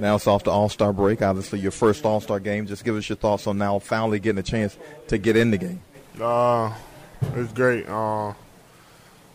now 0.00 0.16
it's 0.16 0.26
off 0.26 0.44
the 0.44 0.50
All 0.50 0.68
Star 0.68 0.92
break. 0.92 1.22
Obviously, 1.22 1.60
your 1.60 1.70
first 1.70 2.04
All 2.04 2.20
Star 2.20 2.40
game. 2.40 2.66
Just 2.66 2.84
give 2.84 2.96
us 2.96 3.08
your 3.08 3.16
thoughts 3.16 3.46
on 3.46 3.58
now 3.58 3.78
finally 3.78 4.20
getting 4.20 4.38
a 4.38 4.42
chance 4.42 4.76
to 5.08 5.18
get 5.18 5.36
in 5.36 5.50
the 5.50 5.58
game. 5.58 5.80
Uh, 6.20 6.72
it's 7.34 7.52
great. 7.52 7.88
Uh, 7.88 8.32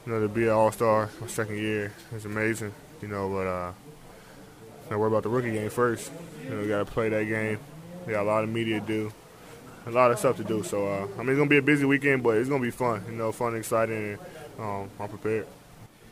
you 0.06 0.14
know, 0.14 0.22
to 0.22 0.28
be 0.28 0.44
an 0.44 0.50
All 0.50 0.72
Star 0.72 1.10
my 1.22 1.28
second 1.28 1.58
year 1.58 1.94
is 2.14 2.26
amazing. 2.26 2.74
You 3.02 3.08
know, 3.08 3.30
but 3.30 3.48
uh, 3.48 3.72
not 4.90 5.00
worry 5.00 5.08
about 5.08 5.24
the 5.24 5.30
rookie 5.30 5.52
game 5.52 5.70
first. 5.70 6.12
You 6.44 6.50
know, 6.50 6.62
we 6.62 6.68
got 6.68 6.80
to 6.80 6.86
play 6.86 7.10
that 7.10 7.26
game. 7.26 7.60
We 8.06 8.14
got 8.14 8.24
a 8.24 8.30
lot 8.30 8.44
of 8.44 8.50
media 8.50 8.80
to 8.80 8.86
do, 8.86 9.14
a 9.86 9.92
lot 9.92 10.12
of 10.12 10.20
stuff 10.20 10.38
to 10.38 10.44
do. 10.44 10.64
So, 10.64 10.88
uh, 10.88 11.08
I 11.18 11.20
mean, 11.20 11.30
it's 11.30 11.38
gonna 11.38 11.50
be 11.50 11.58
a 11.58 11.62
busy 11.62 11.86
weekend, 11.86 12.24
but 12.24 12.38
it's 12.38 12.50
gonna 12.50 12.62
be 12.62 12.72
fun. 12.72 13.04
You 13.10 13.16
know, 13.16 13.32
fun, 13.32 13.56
exciting, 13.56 13.96
and 13.96 14.20
um, 14.60 14.90
I'm 15.00 15.10
prepared 15.10 15.48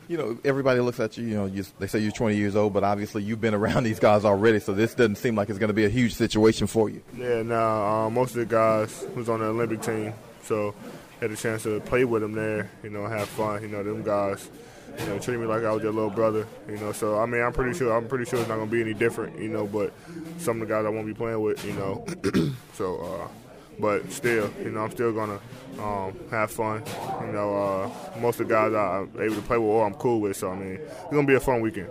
you 0.08 0.18
know, 0.18 0.38
everybody 0.46 0.80
looks 0.80 1.00
at 1.00 1.18
you. 1.18 1.28
You 1.28 1.36
know, 1.36 1.46
you, 1.46 1.66
they 1.80 1.88
say 1.88 2.00
you're 2.00 2.12
20 2.12 2.36
years 2.36 2.56
old, 2.56 2.74
but 2.74 2.84
obviously 2.84 3.24
you've 3.24 3.42
been 3.42 3.54
around 3.54 3.84
these 3.84 4.00
guys 4.00 4.26
already, 4.26 4.60
so 4.60 4.74
this 4.74 4.94
doesn't 4.94 5.18
seem 5.18 5.36
like 5.36 5.50
it's 5.50 5.60
going 5.60 5.70
to 5.70 5.74
be 5.74 5.86
a 5.86 5.90
huge 5.90 6.14
situation 6.14 6.68
for 6.68 6.90
you. 6.90 7.02
Yeah, 7.16 7.42
now 7.42 7.86
uh, 7.86 8.10
most 8.10 8.32
of 8.32 8.38
the 8.38 8.46
guys 8.46 9.06
was 9.16 9.30
on 9.30 9.40
the 9.40 9.48
Olympic 9.48 9.82
team, 9.82 10.14
so 10.44 10.74
had 11.20 11.32
a 11.32 11.36
chance 11.36 11.64
to 11.64 11.80
play 11.82 12.06
with 12.06 12.22
them 12.22 12.34
there. 12.34 12.70
You 12.84 12.90
know, 12.90 13.08
have 13.08 13.28
fun. 13.30 13.62
You 13.62 13.68
know, 13.68 13.84
them 13.84 14.04
guys. 14.04 14.50
You 15.00 15.06
know, 15.08 15.20
treat 15.20 15.38
me 15.38 15.46
like 15.46 15.64
I 15.64 15.72
was 15.72 15.84
their 15.84 15.92
little 15.92 16.10
brother. 16.10 16.48
You 16.68 16.78
know, 16.78 16.92
so 16.92 17.20
I 17.20 17.26
mean, 17.26 17.42
I'm 17.42 17.54
pretty 17.54 17.78
sure 17.78 17.96
I'm 17.96 18.08
pretty 18.08 18.26
sure 18.26 18.40
it's 18.40 18.48
not 18.48 18.58
gonna 18.58 18.72
be 18.72 18.82
any 18.82 18.94
different. 18.94 19.38
You 19.40 19.50
know, 19.50 19.68
but 19.68 19.94
some 20.38 20.62
of 20.62 20.68
the 20.68 20.74
guys 20.74 20.86
I 20.86 20.90
won't 20.90 21.06
be 21.06 21.14
playing 21.14 21.42
with. 21.42 21.64
You 21.66 21.74
know, 21.74 22.06
so. 22.74 22.98
Uh, 23.00 23.28
but 23.80 24.12
still, 24.12 24.52
you 24.64 24.72
know, 24.72 24.82
I'm 24.82 24.92
still 24.92 25.14
gonna 25.14 25.40
um, 25.80 26.20
have 26.32 26.52
fun. 26.52 26.84
You 27.22 27.34
know, 27.34 27.56
uh, 27.56 28.20
most 28.20 28.40
of 28.40 28.48
the 28.48 28.54
guys 28.54 28.74
I'm 28.74 29.12
able 29.22 29.36
to 29.36 29.42
play 29.42 29.58
with 29.58 29.68
or 29.68 29.86
I'm 29.86 29.94
cool 29.96 30.22
with. 30.22 30.38
So 30.38 30.52
I 30.52 30.56
mean, 30.56 30.80
it's 30.82 31.12
gonna 31.12 31.28
be 31.28 31.36
a 31.36 31.40
fun 31.40 31.62
weekend. 31.62 31.90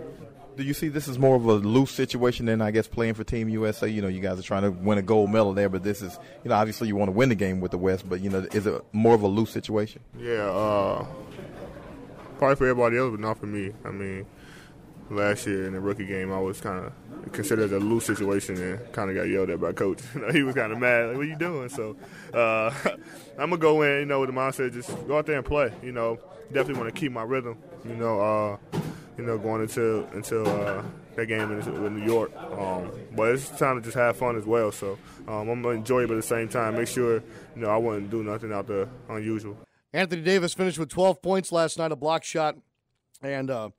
Do 0.55 0.63
you 0.63 0.73
see 0.73 0.87
this 0.87 1.07
is 1.07 1.19
more 1.19 1.35
of 1.35 1.45
a 1.45 1.53
loose 1.53 1.91
situation 1.91 2.47
than 2.47 2.61
I 2.61 2.71
guess 2.71 2.87
playing 2.87 3.13
for 3.13 3.23
Team 3.23 3.47
USA? 3.47 3.87
You 3.87 4.01
know, 4.01 4.07
you 4.07 4.21
guys 4.21 4.39
are 4.39 4.43
trying 4.43 4.63
to 4.63 4.71
win 4.71 4.97
a 4.97 5.03
gold 5.03 5.29
medal 5.29 5.53
there, 5.53 5.69
but 5.69 5.83
this 5.83 6.01
is, 6.01 6.17
you 6.43 6.49
know, 6.49 6.55
obviously 6.55 6.87
you 6.87 6.95
want 6.95 7.09
to 7.09 7.11
win 7.11 7.29
the 7.29 7.35
game 7.35 7.59
with 7.59 7.69
the 7.69 7.77
West, 7.77 8.09
but 8.09 8.21
you 8.21 8.31
know, 8.31 8.39
is 8.51 8.65
it 8.65 8.83
more 8.91 9.13
of 9.13 9.21
a 9.21 9.27
loose 9.27 9.51
situation? 9.51 10.01
Yeah, 10.17 10.49
uh, 10.49 11.05
probably 12.39 12.55
for 12.55 12.67
everybody 12.67 12.97
else, 12.97 13.11
but 13.11 13.19
not 13.19 13.37
for 13.37 13.45
me. 13.45 13.71
I 13.85 13.91
mean, 13.91 14.25
last 15.09 15.47
year 15.47 15.67
in 15.67 15.73
the 15.73 15.79
rookie 15.79 16.05
game, 16.05 16.31
I 16.31 16.39
was 16.39 16.59
kind 16.59 16.85
of 16.85 17.31
considered 17.31 17.71
a 17.71 17.79
loose 17.79 18.05
situation 18.05 18.61
and 18.61 18.93
kind 18.93 19.09
of 19.09 19.15
got 19.15 19.23
yelled 19.23 19.49
at 19.49 19.59
by 19.59 19.73
coach. 19.73 19.99
He 20.31 20.43
was 20.43 20.55
kind 20.55 20.71
of 20.71 20.79
mad, 20.79 21.07
like, 21.07 21.17
"What 21.17 21.25
are 21.25 21.29
you 21.29 21.37
doing?" 21.37 21.69
So 21.69 21.95
uh, 22.33 22.71
I'm 23.37 23.49
gonna 23.49 23.57
go 23.57 23.81
in, 23.81 23.99
you 23.99 24.05
know, 24.05 24.19
with 24.21 24.29
the 24.29 24.35
mindset 24.35 24.73
just 24.73 24.89
go 25.07 25.17
out 25.17 25.25
there 25.25 25.37
and 25.37 25.45
play. 25.45 25.71
You 25.81 25.91
know, 25.91 26.19
definitely 26.51 26.81
want 26.81 26.93
to 26.93 26.99
keep 26.99 27.11
my 27.11 27.23
rhythm. 27.23 27.57
You 27.85 27.95
know, 27.95 28.19
uh, 28.19 28.79
you 29.17 29.23
know, 29.23 29.37
going 29.37 29.61
into 29.61 30.05
until 30.13 30.47
uh, 30.47 30.83
that 31.15 31.25
game 31.25 31.51
in, 31.51 31.61
in 31.61 31.99
New 31.99 32.05
York. 32.05 32.31
Um, 32.37 32.91
but 33.15 33.29
it's 33.31 33.49
time 33.49 33.77
to 33.77 33.81
just 33.81 33.95
have 33.97 34.17
fun 34.17 34.37
as 34.37 34.45
well. 34.45 34.71
So 34.71 34.97
um, 35.27 35.49
I'm 35.49 35.61
gonna 35.61 35.75
enjoy 35.75 36.03
it, 36.03 36.07
but 36.07 36.13
at 36.13 36.21
the 36.21 36.27
same 36.27 36.49
time, 36.49 36.75
make 36.75 36.87
sure 36.87 37.15
you 37.55 37.61
know 37.61 37.69
I 37.69 37.77
wouldn't 37.77 38.09
do 38.09 38.23
nothing 38.23 38.53
out 38.53 38.67
there 38.67 38.87
unusual. 39.09 39.57
Anthony 39.93 40.21
Davis 40.21 40.53
finished 40.53 40.77
with 40.77 40.89
12 40.89 41.21
points 41.21 41.51
last 41.51 41.77
night, 41.77 41.91
a 41.91 41.95
block 41.95 42.23
shot, 42.23 42.55
and 43.21 43.49
uh, 43.49 43.69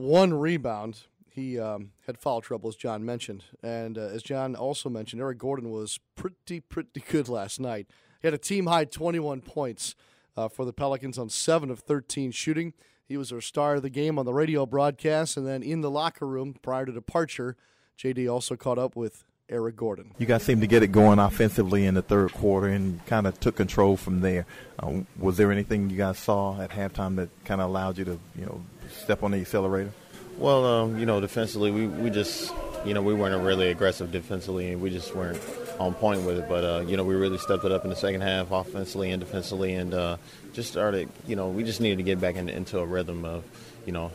one 0.00 0.34
rebound. 0.34 1.02
He 1.30 1.58
um, 1.58 1.92
had 2.06 2.18
foul 2.18 2.40
trouble, 2.40 2.68
as 2.68 2.76
John 2.76 3.04
mentioned. 3.04 3.44
And 3.62 3.96
uh, 3.96 4.02
as 4.02 4.22
John 4.22 4.56
also 4.56 4.88
mentioned, 4.88 5.22
Eric 5.22 5.38
Gordon 5.38 5.70
was 5.70 5.98
pretty, 6.16 6.60
pretty 6.60 7.02
good 7.08 7.28
last 7.28 7.60
night. 7.60 7.86
He 8.20 8.26
had 8.26 8.34
a 8.34 8.38
team 8.38 8.66
high 8.66 8.84
21 8.84 9.40
points 9.40 9.94
uh, 10.36 10.48
for 10.48 10.64
the 10.64 10.72
Pelicans 10.72 11.18
on 11.18 11.28
7 11.28 11.70
of 11.70 11.80
13 11.80 12.32
shooting. 12.32 12.74
He 13.06 13.16
was 13.16 13.32
our 13.32 13.40
star 13.40 13.76
of 13.76 13.82
the 13.82 13.90
game 13.90 14.18
on 14.18 14.26
the 14.26 14.32
radio 14.32 14.66
broadcast. 14.66 15.36
And 15.36 15.46
then 15.46 15.62
in 15.62 15.80
the 15.80 15.90
locker 15.90 16.26
room 16.26 16.54
prior 16.62 16.86
to 16.86 16.92
departure, 16.92 17.56
JD 17.98 18.30
also 18.30 18.56
caught 18.56 18.78
up 18.78 18.96
with 18.96 19.24
Eric 19.50 19.76
Gordon. 19.76 20.10
You 20.18 20.26
guys 20.26 20.44
seemed 20.44 20.60
to 20.60 20.66
get 20.66 20.82
it 20.82 20.92
going 20.92 21.18
offensively 21.18 21.84
in 21.84 21.94
the 21.94 22.02
third 22.02 22.32
quarter 22.32 22.68
and 22.68 23.04
kind 23.06 23.26
of 23.26 23.38
took 23.40 23.56
control 23.56 23.96
from 23.96 24.20
there. 24.20 24.46
Uh, 24.78 25.00
was 25.18 25.36
there 25.36 25.50
anything 25.50 25.90
you 25.90 25.96
guys 25.96 26.18
saw 26.18 26.60
at 26.60 26.70
halftime 26.70 27.16
that 27.16 27.28
kind 27.44 27.60
of 27.60 27.68
allowed 27.68 27.98
you 27.98 28.04
to, 28.04 28.18
you 28.36 28.46
know, 28.46 28.62
step 29.02 29.22
on 29.22 29.32
the 29.32 29.40
accelerator? 29.40 29.90
Well, 30.38 30.64
um, 30.64 30.98
you 30.98 31.04
know, 31.04 31.20
defensively, 31.20 31.70
we, 31.70 31.86
we 31.86 32.08
just, 32.10 32.52
you 32.84 32.94
know, 32.94 33.02
we 33.02 33.12
weren't 33.12 33.44
really 33.44 33.70
aggressive 33.70 34.10
defensively, 34.10 34.72
and 34.72 34.80
we 34.80 34.88
just 34.88 35.14
weren't 35.14 35.42
on 35.78 35.92
point 35.94 36.22
with 36.22 36.38
it. 36.38 36.48
But, 36.48 36.64
uh, 36.64 36.84
you 36.86 36.96
know, 36.96 37.04
we 37.04 37.14
really 37.14 37.38
stepped 37.38 37.64
it 37.64 37.72
up 37.72 37.84
in 37.84 37.90
the 37.90 37.96
second 37.96 38.22
half, 38.22 38.50
offensively 38.52 39.10
and 39.10 39.20
defensively, 39.20 39.74
and 39.74 39.92
uh, 39.92 40.16
just 40.52 40.70
started, 40.70 41.08
you 41.26 41.36
know, 41.36 41.48
we 41.48 41.64
just 41.64 41.80
needed 41.80 41.96
to 41.96 42.04
get 42.04 42.20
back 42.20 42.36
in, 42.36 42.48
into 42.48 42.78
a 42.78 42.86
rhythm 42.86 43.24
of, 43.24 43.44
you 43.84 43.92
know, 43.92 44.12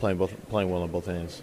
playing 0.00 0.18
both 0.18 0.34
playing 0.48 0.68
well 0.68 0.82
on 0.82 0.90
both 0.90 1.08
ends. 1.08 1.42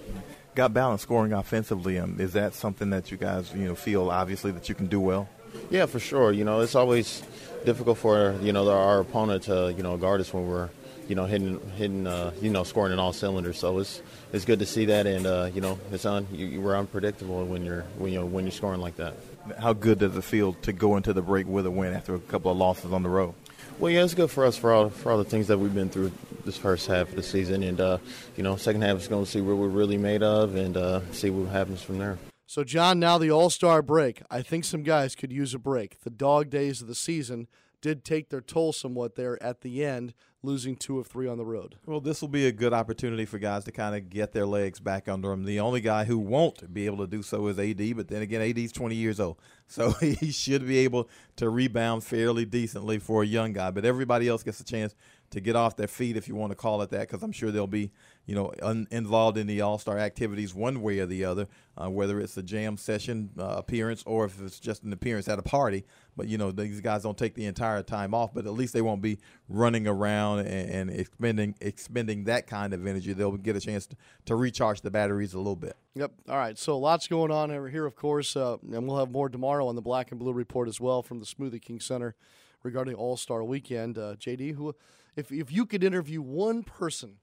Got 0.55 0.73
balance 0.73 1.01
scoring 1.01 1.33
offensively. 1.33 1.99
Um, 1.99 2.17
is 2.19 2.33
that 2.33 2.53
something 2.53 2.89
that 2.89 3.11
you 3.11 3.17
guys, 3.17 3.53
you 3.53 3.65
know, 3.65 3.75
feel 3.75 4.09
obviously 4.09 4.51
that 4.51 4.67
you 4.67 4.75
can 4.75 4.87
do 4.87 4.99
well? 4.99 5.29
Yeah, 5.69 5.85
for 5.85 5.99
sure. 5.99 6.31
You 6.31 6.43
know, 6.43 6.59
it's 6.61 6.75
always 6.75 7.23
difficult 7.65 7.97
for 7.97 8.35
you 8.41 8.53
know 8.53 8.69
our 8.69 8.99
opponent 8.99 9.43
to 9.43 9.73
you 9.75 9.83
know 9.83 9.97
guard 9.97 10.21
us 10.21 10.33
when 10.33 10.47
we're 10.47 10.69
you 11.09 11.15
know, 11.15 11.25
hitting, 11.25 11.59
hitting, 11.75 12.05
uh, 12.05 12.31
you 12.39 12.51
know, 12.51 12.63
scoring 12.63 12.93
in 12.93 12.99
all 12.99 13.11
cylinders. 13.11 13.57
So 13.57 13.79
it's 13.79 14.01
it's 14.31 14.45
good 14.45 14.59
to 14.59 14.65
see 14.65 14.85
that, 14.85 15.07
and 15.07 15.25
uh, 15.25 15.49
you 15.51 15.59
know, 15.59 15.79
it's 15.91 16.05
on. 16.05 16.27
You, 16.31 16.45
you 16.45 16.61
were 16.61 16.77
unpredictable 16.77 17.43
when 17.45 17.65
you're 17.65 17.81
when 17.97 18.13
you 18.13 18.19
know 18.19 18.25
when 18.27 18.45
you're 18.45 18.51
scoring 18.51 18.79
like 18.79 18.97
that. 18.97 19.15
How 19.57 19.73
good 19.73 19.99
does 19.99 20.15
it 20.15 20.23
feel 20.23 20.53
to 20.61 20.71
go 20.71 20.95
into 20.97 21.11
the 21.11 21.23
break 21.23 21.47
with 21.47 21.65
a 21.65 21.71
win 21.71 21.93
after 21.93 22.13
a 22.13 22.19
couple 22.19 22.51
of 22.51 22.57
losses 22.57 22.93
on 22.93 23.01
the 23.01 23.09
road? 23.09 23.33
Well, 23.79 23.89
yeah, 23.89 24.03
it's 24.03 24.13
good 24.13 24.29
for 24.29 24.43
us 24.43 24.57
for 24.57 24.73
all 24.73 24.89
for 24.89 25.09
all 25.09 25.17
the 25.17 25.23
things 25.23 25.47
that 25.47 25.57
we've 25.57 25.73
been 25.73 25.87
through 25.87 26.11
this 26.43 26.57
first 26.57 26.87
half 26.87 27.07
of 27.07 27.15
the 27.15 27.23
season, 27.23 27.63
and 27.63 27.79
uh, 27.79 27.97
you 28.35 28.43
know, 28.43 28.57
second 28.57 28.81
half 28.81 28.97
is 28.97 29.07
going 29.07 29.23
to 29.23 29.31
see 29.31 29.39
what 29.39 29.55
we're 29.55 29.69
really 29.69 29.97
made 29.97 30.21
of 30.21 30.55
and 30.55 30.75
uh, 30.75 30.99
see 31.13 31.29
what 31.29 31.49
happens 31.49 31.81
from 31.81 31.97
there. 31.97 32.17
So, 32.45 32.65
John, 32.65 32.99
now 32.99 33.17
the 33.17 33.31
All 33.31 33.49
Star 33.49 33.81
break. 33.81 34.21
I 34.29 34.41
think 34.41 34.65
some 34.65 34.83
guys 34.83 35.15
could 35.15 35.31
use 35.31 35.53
a 35.53 35.59
break. 35.59 36.01
The 36.01 36.09
dog 36.09 36.49
days 36.49 36.81
of 36.81 36.87
the 36.87 36.95
season 36.95 37.47
did 37.81 38.03
take 38.03 38.29
their 38.29 38.41
toll 38.41 38.73
somewhat 38.73 39.15
there 39.15 39.41
at 39.41 39.61
the 39.61 39.83
end, 39.83 40.13
losing 40.41 40.75
two 40.75 40.99
of 40.99 41.07
three 41.07 41.27
on 41.27 41.37
the 41.37 41.45
road. 41.45 41.75
Well, 41.85 41.99
this 41.99 42.21
will 42.21 42.29
be 42.29 42.47
a 42.47 42.51
good 42.51 42.73
opportunity 42.73 43.25
for 43.25 43.39
guys 43.39 43.63
to 43.65 43.71
kind 43.71 43.95
of 43.95 44.09
get 44.09 44.31
their 44.31 44.45
legs 44.45 44.79
back 44.79 45.07
under 45.07 45.29
them. 45.29 45.45
The 45.45 45.59
only 45.59 45.81
guy 45.81 46.05
who 46.05 46.17
won't 46.17 46.73
be 46.73 46.85
able 46.85 46.97
to 46.97 47.07
do 47.07 47.21
so 47.21 47.47
is 47.47 47.59
AD, 47.59 47.95
but 47.95 48.07
then 48.07 48.21
again, 48.21 48.41
AD's 48.41 48.71
20 48.71 48.95
years 48.95 49.19
old, 49.19 49.37
so 49.67 49.91
he 49.91 50.31
should 50.31 50.67
be 50.67 50.79
able 50.79 51.09
to 51.37 51.49
rebound 51.49 52.03
fairly 52.03 52.45
decently 52.45 52.99
for 52.99 53.23
a 53.23 53.27
young 53.27 53.53
guy. 53.53 53.71
But 53.71 53.85
everybody 53.85 54.27
else 54.27 54.43
gets 54.43 54.59
a 54.59 54.65
chance 54.65 54.95
to 55.31 55.39
get 55.39 55.55
off 55.55 55.75
their 55.75 55.87
feet, 55.87 56.17
if 56.17 56.27
you 56.27 56.35
want 56.35 56.51
to 56.51 56.55
call 56.55 56.81
it 56.81 56.89
that, 56.89 57.01
because 57.01 57.21
I'm 57.21 57.31
sure 57.31 57.51
they'll 57.51 57.67
be, 57.67 57.91
you 58.25 58.35
know, 58.35 58.51
un- 58.61 58.87
involved 58.89 59.37
in 59.37 59.47
the 59.47 59.61
All 59.61 59.77
Star 59.77 59.99
activities 59.99 60.55
one 60.55 60.81
way 60.81 60.99
or 60.99 61.05
the 61.05 61.25
other, 61.25 61.47
uh, 61.77 61.89
whether 61.89 62.19
it's 62.19 62.35
a 62.37 62.43
jam 62.43 62.77
session 62.77 63.29
uh, 63.37 63.43
appearance 63.57 64.03
or 64.05 64.25
if 64.25 64.41
it's 64.41 64.59
just 64.59 64.83
an 64.83 64.93
appearance 64.93 65.27
at 65.27 65.37
a 65.37 65.43
party. 65.43 65.85
But 66.17 66.27
you 66.27 66.37
know, 66.37 66.51
these 66.51 66.81
guys 66.81 67.03
don't 67.03 67.17
take 67.17 67.35
the 67.35 67.45
entire 67.45 67.83
time 67.83 68.13
off, 68.13 68.33
but 68.33 68.45
at 68.45 68.53
least 68.53 68.73
they 68.73 68.81
won't 68.81 69.01
be 69.01 69.19
running 69.47 69.87
around 69.87 70.39
and, 70.39 70.89
and 70.89 70.89
expending 70.89 71.55
expending 71.61 72.25
that 72.25 72.47
kind 72.47 72.73
of 72.73 72.85
energy. 72.85 73.13
They'll 73.13 73.37
get 73.37 73.55
a 73.55 73.61
chance 73.61 73.85
to, 73.87 73.95
to, 74.25 74.35
recharge 74.35 74.81
the 74.81 74.91
batteries 74.91 75.33
a 75.33 75.37
little 75.37 75.55
bit. 75.55 75.75
Yep. 75.95 76.11
All 76.27 76.37
right. 76.37 76.57
So 76.57 76.77
lots 76.77 77.07
going 77.07 77.31
on 77.31 77.51
over 77.51 77.69
here, 77.69 77.85
of 77.85 77.95
course, 77.95 78.35
uh, 78.35 78.57
and 78.71 78.87
we'll 78.87 78.97
have 78.97 79.11
more 79.11 79.29
tomorrow 79.29 79.67
on 79.67 79.75
the 79.75 79.81
Black 79.81 80.11
and 80.11 80.19
Blue 80.19 80.33
Report 80.33 80.67
as 80.67 80.81
well 80.81 81.03
from 81.03 81.19
the 81.19 81.25
Smoothie 81.25 81.61
King 81.61 81.79
Center 81.79 82.15
regarding 82.63 82.95
All 82.95 83.17
Star 83.17 83.43
Weekend. 83.43 83.97
Uh, 83.97 84.15
JD, 84.15 84.55
who 84.55 84.75
if 85.15 85.31
if 85.31 85.51
you 85.51 85.65
could 85.65 85.83
interview 85.83 86.21
one 86.21 86.63
person 86.63 87.17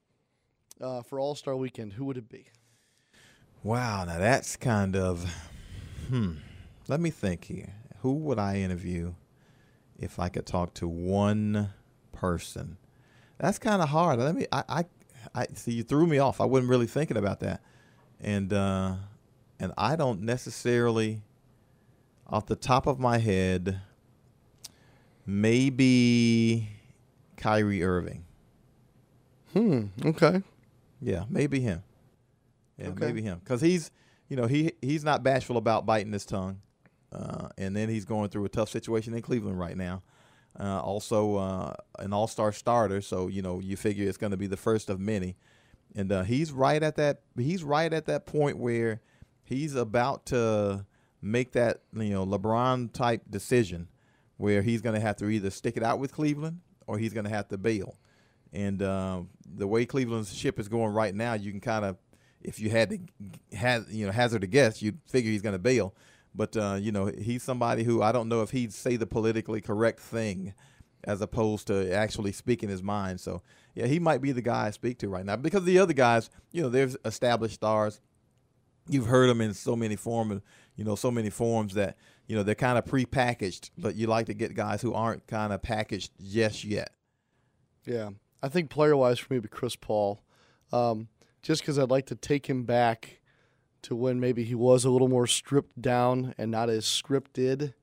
uh, 0.81 1.01
for 1.01 1.19
All 1.19 1.35
Star 1.35 1.55
Weekend, 1.55 1.93
who 1.93 2.05
would 2.05 2.17
it 2.17 2.29
be? 2.29 2.47
Wow, 3.63 4.05
now 4.05 4.19
that's 4.19 4.55
kind 4.55 4.95
of 4.95 5.25
hmm. 6.09 6.33
Let 6.87 7.01
me 7.01 7.09
think 7.09 7.45
here. 7.45 7.73
Who 7.99 8.13
would 8.13 8.39
I 8.39 8.57
interview 8.57 9.13
if 9.99 10.19
I 10.19 10.29
could 10.29 10.45
talk 10.45 10.73
to 10.75 10.87
one 10.87 11.73
person? 12.13 12.77
That's 13.39 13.59
kind 13.59 13.81
of 13.81 13.89
hard. 13.89 14.19
Let 14.19 14.35
me. 14.35 14.45
I, 14.51 14.63
I 14.69 14.85
I 15.35 15.47
see 15.53 15.73
you 15.73 15.83
threw 15.83 16.07
me 16.07 16.19
off. 16.19 16.39
I 16.39 16.45
wasn't 16.45 16.69
really 16.69 16.87
thinking 16.87 17.17
about 17.17 17.41
that, 17.41 17.61
and 18.21 18.53
uh, 18.53 18.95
and 19.59 19.73
I 19.77 19.95
don't 19.95 20.21
necessarily, 20.21 21.21
off 22.25 22.45
the 22.45 22.55
top 22.55 22.87
of 22.87 22.99
my 22.99 23.17
head, 23.17 23.81
maybe 25.27 26.69
Kyrie 27.35 27.83
Irving. 27.83 28.23
Hmm. 29.53 29.85
Okay. 30.03 30.41
Yeah, 31.01 31.25
maybe 31.29 31.59
him. 31.59 31.83
Yeah, 32.77 32.87
Okay. 32.87 33.05
maybe 33.05 33.21
him 33.21 33.39
because 33.43 33.61
he's 33.61 33.91
you 34.29 34.35
know 34.37 34.47
he 34.47 34.71
he's 34.81 35.03
not 35.03 35.23
bashful 35.23 35.57
about 35.57 35.85
biting 35.85 36.11
his 36.13 36.25
tongue, 36.25 36.61
uh, 37.11 37.49
and 37.57 37.75
then 37.75 37.89
he's 37.89 38.05
going 38.05 38.29
through 38.29 38.45
a 38.45 38.49
tough 38.49 38.69
situation 38.69 39.13
in 39.13 39.21
Cleveland 39.21 39.59
right 39.59 39.77
now. 39.77 40.01
Uh, 40.59 40.79
also, 40.81 41.35
uh, 41.35 41.73
an 41.99 42.13
All 42.13 42.27
Star 42.27 42.51
starter, 42.51 43.01
so 43.01 43.27
you 43.27 43.41
know 43.41 43.59
you 43.59 43.75
figure 43.77 44.07
it's 44.07 44.17
going 44.17 44.31
to 44.31 44.37
be 44.37 44.47
the 44.47 44.57
first 44.57 44.89
of 44.89 44.99
many, 44.99 45.35
and 45.95 46.11
uh, 46.11 46.23
he's 46.23 46.51
right 46.51 46.81
at 46.81 46.95
that 46.95 47.21
he's 47.35 47.63
right 47.63 47.91
at 47.93 48.05
that 48.05 48.25
point 48.25 48.57
where 48.57 49.01
he's 49.43 49.75
about 49.75 50.25
to 50.27 50.85
make 51.21 51.51
that 51.53 51.81
you 51.93 52.09
know 52.09 52.25
LeBron 52.25 52.91
type 52.93 53.23
decision 53.29 53.87
where 54.37 54.61
he's 54.61 54.81
going 54.81 54.95
to 54.95 55.01
have 55.01 55.17
to 55.17 55.29
either 55.29 55.49
stick 55.49 55.77
it 55.77 55.83
out 55.83 55.99
with 55.99 56.13
Cleveland 56.13 56.61
or 56.85 56.97
he's 56.97 57.13
going 57.13 57.25
to 57.25 57.29
have 57.29 57.47
to 57.49 57.57
bail. 57.57 57.97
And 58.53 58.81
um, 58.81 59.29
the 59.45 59.67
way 59.67 59.85
Cleveland's 59.85 60.33
ship 60.33 60.59
is 60.59 60.67
going 60.67 60.93
right 60.93 61.13
now, 61.13 61.33
you 61.33 61.51
can 61.51 61.59
kind 61.59 61.83
of, 61.83 61.97
if 62.41 62.59
you 62.59 62.69
had 62.69 62.89
to, 62.91 62.99
had 63.55 63.85
you 63.89 64.05
know, 64.05 64.11
hazard 64.11 64.43
a 64.43 64.47
guess, 64.47 64.81
you'd 64.81 64.99
figure 65.05 65.31
he's 65.31 65.41
going 65.41 65.53
to 65.53 65.59
bail. 65.59 65.93
But 66.33 66.55
uh, 66.55 66.77
you 66.79 66.91
know, 66.91 67.07
he's 67.07 67.41
somebody 67.41 67.83
who 67.83 68.01
I 68.01 68.11
don't 68.11 68.29
know 68.29 68.43
if 68.43 68.51
he'd 68.51 68.71
say 68.71 68.95
the 68.95 69.07
politically 69.07 69.59
correct 69.59 69.99
thing, 69.99 70.53
as 71.03 71.21
opposed 71.21 71.67
to 71.67 71.91
actually 71.91 72.31
speaking 72.31 72.69
his 72.69 72.83
mind. 72.83 73.19
So 73.19 73.41
yeah, 73.73 73.87
he 73.87 73.99
might 73.99 74.21
be 74.21 74.31
the 74.31 74.41
guy 74.41 74.67
I 74.67 74.71
speak 74.71 74.99
to 74.99 75.09
right 75.09 75.25
now 75.25 75.35
because 75.35 75.63
the 75.63 75.79
other 75.79 75.93
guys, 75.93 76.29
you 76.51 76.61
know, 76.61 76.69
there's 76.69 76.95
established 77.03 77.55
stars. 77.55 77.99
You've 78.87 79.07
heard 79.07 79.29
them 79.29 79.41
in 79.41 79.53
so 79.53 79.75
many 79.75 79.95
forms, 79.95 80.41
you 80.75 80.85
know, 80.85 80.95
so 80.95 81.11
many 81.11 81.29
forms 81.29 81.73
that 81.73 81.97
you 82.27 82.35
know 82.35 82.43
they're 82.43 82.55
kind 82.55 82.77
of 82.77 82.85
pre-packaged. 82.85 83.71
But 83.77 83.95
you 83.95 84.07
like 84.07 84.27
to 84.27 84.33
get 84.33 84.53
guys 84.53 84.81
who 84.81 84.93
aren't 84.93 85.25
kind 85.27 85.51
of 85.51 85.61
packaged 85.61 86.11
just 86.23 86.63
yet. 86.63 86.91
Yeah, 87.85 88.09
I 88.43 88.49
think 88.49 88.69
player 88.69 88.95
wise 88.95 89.17
for 89.17 89.33
me, 89.33 89.39
be 89.39 89.47
Chris 89.47 89.75
Paul, 89.75 90.21
um, 90.71 91.07
just 91.41 91.61
because 91.61 91.79
I'd 91.79 91.89
like 91.89 92.05
to 92.07 92.15
take 92.15 92.47
him 92.47 92.63
back 92.63 93.21
to 93.83 93.95
when 93.95 94.19
maybe 94.19 94.43
he 94.43 94.55
was 94.55 94.83
a 94.83 94.89
little 94.89 95.07
more 95.07 95.27
stripped 95.27 95.81
down 95.81 96.35
and 96.37 96.51
not 96.51 96.69
as 96.69 96.83
scripted, 96.83 97.73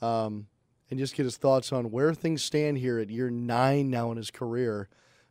um, 0.00 0.46
and 0.90 0.98
just 0.98 1.16
get 1.16 1.24
his 1.24 1.36
thoughts 1.36 1.72
on 1.72 1.90
where 1.90 2.14
things 2.14 2.44
stand 2.44 2.78
here 2.78 2.98
at 2.98 3.10
year 3.10 3.30
nine 3.30 3.90
now 3.90 4.12
in 4.12 4.16
his 4.16 4.30
career, 4.30 4.88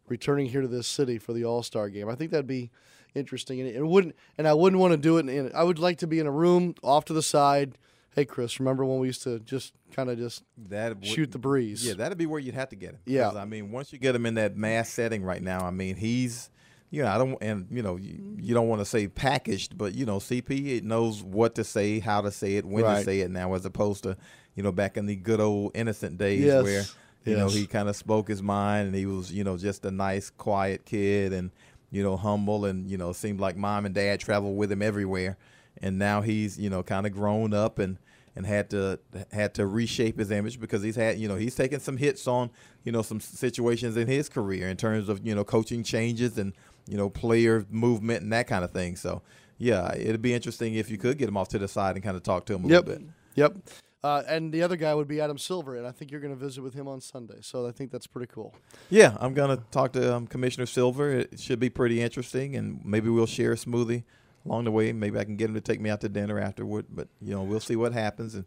returning 0.09 0.47
here 0.47 0.61
to 0.61 0.67
this 0.67 0.87
city 0.87 1.17
for 1.17 1.31
the 1.31 1.45
All 1.45 1.63
Star 1.63 1.89
game. 1.89 2.09
I 2.09 2.15
think 2.15 2.31
that'd 2.31 2.45
be 2.45 2.71
interesting, 3.15 3.61
and 3.61 3.69
it 3.69 3.85
wouldn't, 3.85 4.15
and 4.37 4.47
I 4.47 4.53
wouldn't 4.53 4.81
want 4.81 4.91
to 4.91 4.97
do 4.97 5.17
it. 5.17 5.29
In, 5.29 5.51
I 5.55 5.63
would 5.63 5.79
like 5.79 5.99
to 5.99 6.07
be 6.07 6.19
in 6.19 6.27
a 6.27 6.31
room 6.31 6.75
off 6.83 7.05
to 7.05 7.13
the 7.13 7.23
side. 7.23 7.77
Hey, 8.17 8.25
Chris, 8.25 8.59
remember 8.59 8.83
when 8.83 8.97
we 8.97 9.05
used 9.05 9.21
to 9.23 9.39
just 9.41 9.73
kind 9.91 10.09
of 10.09 10.17
just 10.17 10.41
That 10.69 11.05
shoot 11.05 11.31
the 11.31 11.37
breeze? 11.37 11.85
Yeah, 11.85 11.93
that'd 11.93 12.17
be 12.17 12.25
where 12.25 12.39
you'd 12.39 12.55
have 12.55 12.69
to 12.69 12.75
get 12.75 12.93
him. 12.93 12.99
Yeah, 13.05 13.29
I 13.29 13.45
mean, 13.45 13.71
once 13.71 13.93
you 13.93 13.99
get 13.99 14.15
him 14.15 14.25
in 14.25 14.33
that 14.33 14.57
mass 14.57 14.89
setting 14.89 15.21
right 15.23 15.39
now, 15.41 15.63
I 15.63 15.69
mean, 15.69 15.97
he's, 15.97 16.49
you 16.89 17.03
know, 17.03 17.09
I 17.09 17.19
don't, 17.19 17.37
and 17.43 17.67
you 17.69 17.83
know, 17.83 17.95
you, 17.95 18.19
you 18.41 18.55
don't 18.55 18.67
want 18.69 18.81
to 18.81 18.85
say 18.85 19.07
packaged, 19.07 19.77
but 19.77 19.93
you 19.93 20.03
know, 20.03 20.17
CP 20.17 20.77
it 20.77 20.83
knows 20.83 21.21
what 21.21 21.53
to 21.55 21.63
say, 21.63 21.99
how 21.99 22.21
to 22.21 22.31
say 22.31 22.55
it, 22.55 22.65
when 22.65 22.85
Right. 22.85 22.97
to 22.97 23.03
say 23.03 23.19
it 23.19 23.29
now, 23.29 23.53
as 23.53 23.65
opposed 23.65 24.01
to, 24.01 24.17
you 24.55 24.63
know, 24.63 24.71
back 24.71 24.97
in 24.97 25.05
the 25.05 25.15
good 25.15 25.39
old 25.39 25.73
innocent 25.75 26.17
days 26.17 26.43
Yes. 26.43 26.63
where, 26.63 26.85
you 27.23 27.35
know, 27.35 27.49
he 27.49 27.67
kind 27.67 27.87
of 27.87 27.95
spoke 27.95 28.29
his 28.29 28.41
mind 28.41 28.87
and 28.87 28.95
he 28.95 29.05
was, 29.05 29.31
you 29.31 29.43
know, 29.43 29.57
just 29.57 29.85
a 29.85 29.91
nice, 29.91 30.31
quiet 30.31 30.85
kid 30.85 31.33
and, 31.33 31.51
you 31.91 32.01
know, 32.01 32.17
humble 32.17 32.65
and 32.65 32.89
you 32.89 32.97
know, 32.97 33.11
seemed 33.13 33.39
like 33.39 33.55
mom 33.55 33.85
and 33.85 33.93
dad 33.93 34.19
traveled 34.19 34.57
with 34.57 34.71
him 34.71 34.81
everywhere, 34.81 35.37
and 35.81 35.97
now 35.97 36.21
he's, 36.21 36.57
you 36.59 36.69
know, 36.69 36.83
kind 36.83 37.05
of 37.05 37.13
grown 37.13 37.53
up 37.53 37.79
and 37.79 37.97
and 38.35 38.45
had 38.45 38.69
to 38.69 38.99
had 39.31 39.53
to 39.55 39.65
reshape 39.65 40.19
his 40.19 40.29
image 40.29 40.59
because 40.59 40.83
he's 40.83 40.95
had 40.95 41.17
you 41.17 41.27
know 41.27 41.35
he's 41.37 41.55
taken 41.55 41.79
some 41.79 41.97
hits 41.97 42.27
on 42.27 42.51
you 42.83 42.91
know 42.91 43.01
some 43.01 43.19
situations 43.19 43.97
in 43.97 44.07
his 44.07 44.29
career 44.29 44.69
in 44.69 44.77
terms 44.77 45.09
of 45.09 45.25
you 45.25 45.33
know 45.33 45.43
coaching 45.43 45.83
changes 45.83 46.37
and 46.37 46.53
you 46.87 46.95
know 46.97 47.09
player 47.09 47.65
movement 47.71 48.21
and 48.21 48.31
that 48.31 48.47
kind 48.47 48.63
of 48.63 48.71
thing. 48.71 48.95
So 48.95 49.21
yeah, 49.57 49.91
it'd 49.95 50.21
be 50.21 50.33
interesting 50.35 50.75
if 50.75 50.91
you 50.91 50.97
could 50.99 51.17
get 51.17 51.27
him 51.27 51.35
off 51.37 51.49
to 51.49 51.57
the 51.59 51.67
side 51.67 51.95
and 51.95 52.03
kind 52.03 52.15
of 52.15 52.21
talk 52.21 52.45
to 52.45 52.53
him 52.53 52.65
a 52.65 52.67
Yep. 52.67 52.85
little 52.87 52.99
bit. 53.03 53.09
Yep. 53.35 53.55
Uh, 54.03 54.21
and 54.27 54.53
the 54.53 54.61
other 54.61 54.75
guy 54.75 54.93
would 54.93 55.07
be 55.07 55.19
Adam 55.19 55.39
Silver, 55.39 55.75
and 55.75 55.87
I 55.87 55.91
think 55.91 56.11
you're 56.11 56.21
going 56.21 56.31
to 56.33 56.39
visit 56.39 56.61
with 56.61 56.75
him 56.75 56.87
on 56.87 57.01
Sunday. 57.01 57.39
So 57.41 57.67
I 57.67 57.71
think 57.71 57.91
that's 57.91 58.05
pretty 58.05 58.31
cool. 58.31 58.53
Yeah, 58.91 59.17
I'm 59.19 59.33
gonna 59.33 59.57
talk 59.71 59.91
to 59.93 60.15
um, 60.15 60.27
Commissioner 60.27 60.67
Silver. 60.67 61.09
It 61.11 61.39
should 61.39 61.59
be 61.59 61.69
pretty 61.71 61.99
interesting, 62.01 62.55
and 62.55 62.79
maybe 62.85 63.09
we'll 63.09 63.25
share 63.25 63.53
a 63.53 63.55
smoothie 63.55 64.03
along 64.47 64.63
the 64.65 64.71
way. 64.71 64.91
Maybe 64.93 65.19
I 65.19 65.23
can 65.23 65.35
get 65.35 65.49
him 65.49 65.55
to 65.55 65.61
take 65.61 65.79
me 65.81 65.89
out 65.89 66.01
to 66.01 66.09
dinner 66.09 66.39
afterward. 66.39 66.85
But 66.89 67.07
you 67.21 67.33
know, 67.33 67.43
we'll 67.43 67.59
see 67.59 67.75
what 67.75 67.93
happens. 67.93 68.35
And 68.35 68.45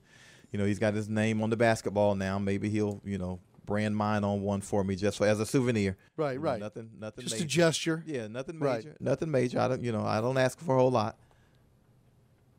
you 0.53 0.59
know, 0.59 0.65
he's 0.65 0.79
got 0.79 0.95
his 0.95 1.09
name 1.09 1.43
on 1.43 1.51
the 1.51 1.57
basketball 1.57 2.15
now. 2.15 2.39
Maybe 2.39 2.69
he'll 2.71 3.01
you 3.05 3.19
know 3.19 3.41
brand 3.67 3.97
mine 3.97 4.25
on 4.25 4.43
one 4.43 4.61
for 4.61 4.83
me 4.83 4.97
just 4.97 5.19
for, 5.19 5.27
as 5.27 5.39
a 5.39 5.47
souvenir. 5.47 5.97
Right, 6.17 6.33
You 6.33 6.39
know, 6.39 6.45
right. 6.45 6.61
Nothing, 6.61 6.91
nothing. 6.99 7.25
Just 7.25 7.41
a 7.41 7.45
gesture. 7.45 8.03
Yeah, 8.07 8.27
nothing 8.27 8.59
Right. 8.59 8.85
major. 8.85 8.97
Nothing 8.99 9.31
major. 9.31 9.61
I 9.61 9.69
don't. 9.69 9.83
You 9.85 9.93
know, 9.93 10.05
I 10.05 10.21
don't 10.21 10.39
ask 10.39 10.59
for 10.59 10.77
a 10.77 10.79
whole 10.81 10.91
lot. 10.91 11.17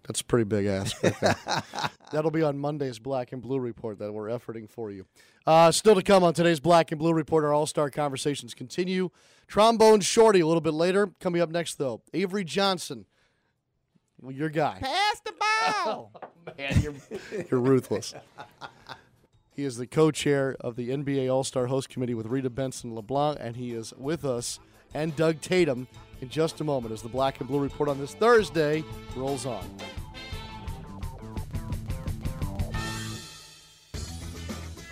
That's 0.07 0.21
a 0.21 0.25
pretty 0.25 0.45
big 0.45 0.65
ask. 0.65 1.01
right. 1.03 1.35
That'll 2.11 2.31
be 2.31 2.41
on 2.41 2.57
Monday's 2.57 2.97
Black 2.97 3.31
and 3.33 3.41
Blue 3.41 3.59
Report 3.59 3.99
that 3.99 4.11
we're 4.11 4.29
efforting 4.29 4.67
for 4.69 4.89
you. 4.91 5.05
Uh, 5.45 5.71
still 5.71 5.95
to 5.95 6.01
come 6.01 6.23
on 6.23 6.33
today's 6.33 6.59
Black 6.59 6.91
and 6.91 6.97
Blue 6.99 7.13
Report, 7.13 7.43
our 7.45 7.53
All 7.53 7.67
Star 7.67 7.89
conversations 7.89 8.53
continue. 8.53 9.09
Trombone 9.47 10.01
Shorty 10.01 10.39
a 10.39 10.47
little 10.47 10.61
bit 10.61 10.73
later. 10.73 11.11
Coming 11.19 11.41
up 11.41 11.49
next, 11.49 11.75
though, 11.75 12.01
Avery 12.13 12.43
Johnson. 12.43 13.05
Well, 14.21 14.31
your 14.31 14.49
guy. 14.49 14.77
Pass 14.79 15.19
the 15.21 15.33
ball. 15.33 16.11
Oh, 16.43 16.53
man, 16.57 16.81
you're, 16.81 16.93
you're 17.51 17.59
ruthless. 17.59 18.15
He 19.53 19.63
is 19.63 19.77
the 19.77 19.85
co-chair 19.85 20.55
of 20.59 20.75
the 20.75 20.89
NBA 20.89 21.31
All-Star 21.31 21.67
Host 21.67 21.87
Committee 21.87 22.15
with 22.15 22.25
Rita 22.25 22.49
Benson 22.49 22.95
LeBlanc, 22.95 23.37
and 23.39 23.55
he 23.55 23.73
is 23.73 23.93
with 23.95 24.25
us 24.25 24.59
and 24.95 25.15
Doug 25.15 25.39
Tatum 25.41 25.87
in 26.19 26.29
just 26.29 26.59
a 26.59 26.63
moment 26.63 26.93
as 26.93 27.03
the 27.03 27.09
Black 27.09 27.39
and 27.39 27.47
Blue 27.47 27.59
Report 27.59 27.89
on 27.89 27.99
this 27.99 28.15
Thursday 28.15 28.83
rolls 29.15 29.45
on. 29.45 29.63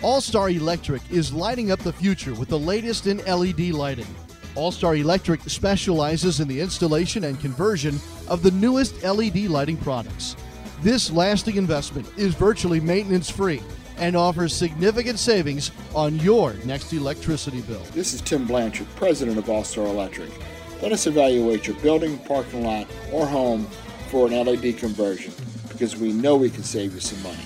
All 0.02 0.20
Star 0.20 0.50
Electric 0.50 1.02
is 1.10 1.32
lighting 1.32 1.72
up 1.72 1.80
the 1.80 1.92
future 1.92 2.32
with 2.34 2.48
the 2.48 2.58
latest 2.58 3.06
in 3.06 3.18
LED 3.18 3.70
lighting. 3.70 4.06
All 4.54 4.72
Star 4.72 4.96
Electric 4.96 5.42
specializes 5.42 6.40
in 6.40 6.48
the 6.48 6.60
installation 6.60 7.24
and 7.24 7.38
conversion 7.40 7.98
of 8.30 8.42
the 8.42 8.52
newest 8.52 9.02
LED 9.02 9.50
lighting 9.50 9.76
products. 9.76 10.36
This 10.80 11.10
lasting 11.10 11.56
investment 11.56 12.08
is 12.16 12.32
virtually 12.34 12.80
maintenance 12.80 13.28
free 13.28 13.60
and 13.98 14.16
offers 14.16 14.54
significant 14.54 15.18
savings 15.18 15.72
on 15.94 16.16
your 16.20 16.54
next 16.64 16.92
electricity 16.94 17.60
bill. 17.62 17.82
This 17.92 18.14
is 18.14 18.22
Tim 18.22 18.46
Blanchard, 18.46 18.86
president 18.96 19.36
of 19.36 19.50
All 19.50 19.64
Star 19.64 19.84
Electric. 19.84 20.30
Let 20.80 20.92
us 20.92 21.06
evaluate 21.06 21.66
your 21.66 21.76
building, 21.80 22.16
parking 22.20 22.64
lot, 22.64 22.86
or 23.12 23.26
home 23.26 23.66
for 24.08 24.26
an 24.26 24.32
LED 24.32 24.78
conversion 24.78 25.34
because 25.68 25.96
we 25.96 26.12
know 26.12 26.36
we 26.36 26.48
can 26.48 26.62
save 26.62 26.94
you 26.94 27.00
some 27.00 27.22
money. 27.22 27.44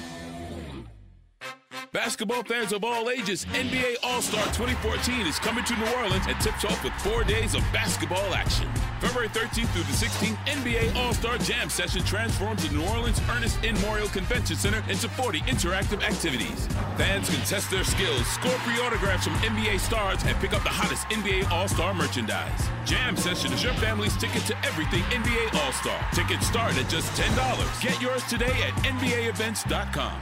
Basketball 1.91 2.43
fans 2.45 2.73
of 2.73 2.85
all 2.85 3.09
ages, 3.09 3.45
NBA 3.47 3.97
All 4.05 4.21
Star 4.21 4.45
2014 4.47 5.27
is 5.27 5.39
coming 5.39 5.65
to 5.65 5.77
New 5.77 5.93
Orleans 5.97 6.27
and 6.29 6.41
tips 6.41 6.65
off 6.65 6.83
with 6.85 6.93
four 6.95 7.25
days 7.25 7.55
of 7.55 7.61
basketball 7.73 8.35
action. 8.35 8.69
February 9.05 9.29
13th 9.29 9.69
through 9.75 9.83
the 9.83 9.93
16th, 9.93 10.37
NBA 10.47 10.97
All 10.97 11.13
Star 11.13 11.37
Jam 11.37 11.69
Session 11.69 12.03
transforms 12.05 12.67
the 12.67 12.75
New 12.75 12.83
Orleans 12.87 13.21
Ernest 13.29 13.59
N. 13.63 13.77
Morial 13.77 14.11
Convention 14.11 14.57
Center 14.57 14.83
into 14.89 15.11
40 15.11 15.41
interactive 15.41 16.03
activities. 16.03 16.67
Fans 16.97 17.29
can 17.29 17.45
test 17.45 17.71
their 17.71 17.85
skills, 17.85 18.27
score 18.27 18.59
free 18.61 18.81
autographs 18.81 19.25
from 19.25 19.35
NBA 19.35 19.79
stars, 19.81 20.25
and 20.25 20.35
pick 20.39 20.55
up 20.55 20.63
the 20.63 20.71
hottest 20.71 21.07
NBA 21.09 21.51
All 21.51 21.69
Star 21.69 21.93
merchandise. 21.93 22.71
Jam 22.87 23.15
Session 23.15 23.53
is 23.53 23.63
your 23.63 23.75
family's 23.75 24.17
ticket 24.17 24.43
to 24.47 24.57
everything 24.65 25.03
NBA 25.13 25.55
All 25.63 25.73
Star. 25.73 26.01
Tickets 26.15 26.47
start 26.47 26.75
at 26.79 26.89
just 26.89 27.13
$10. 27.21 27.83
Get 27.83 28.01
yours 28.01 28.25
today 28.25 28.55
at 28.63 28.73
NBAEvents.com. 28.85 30.19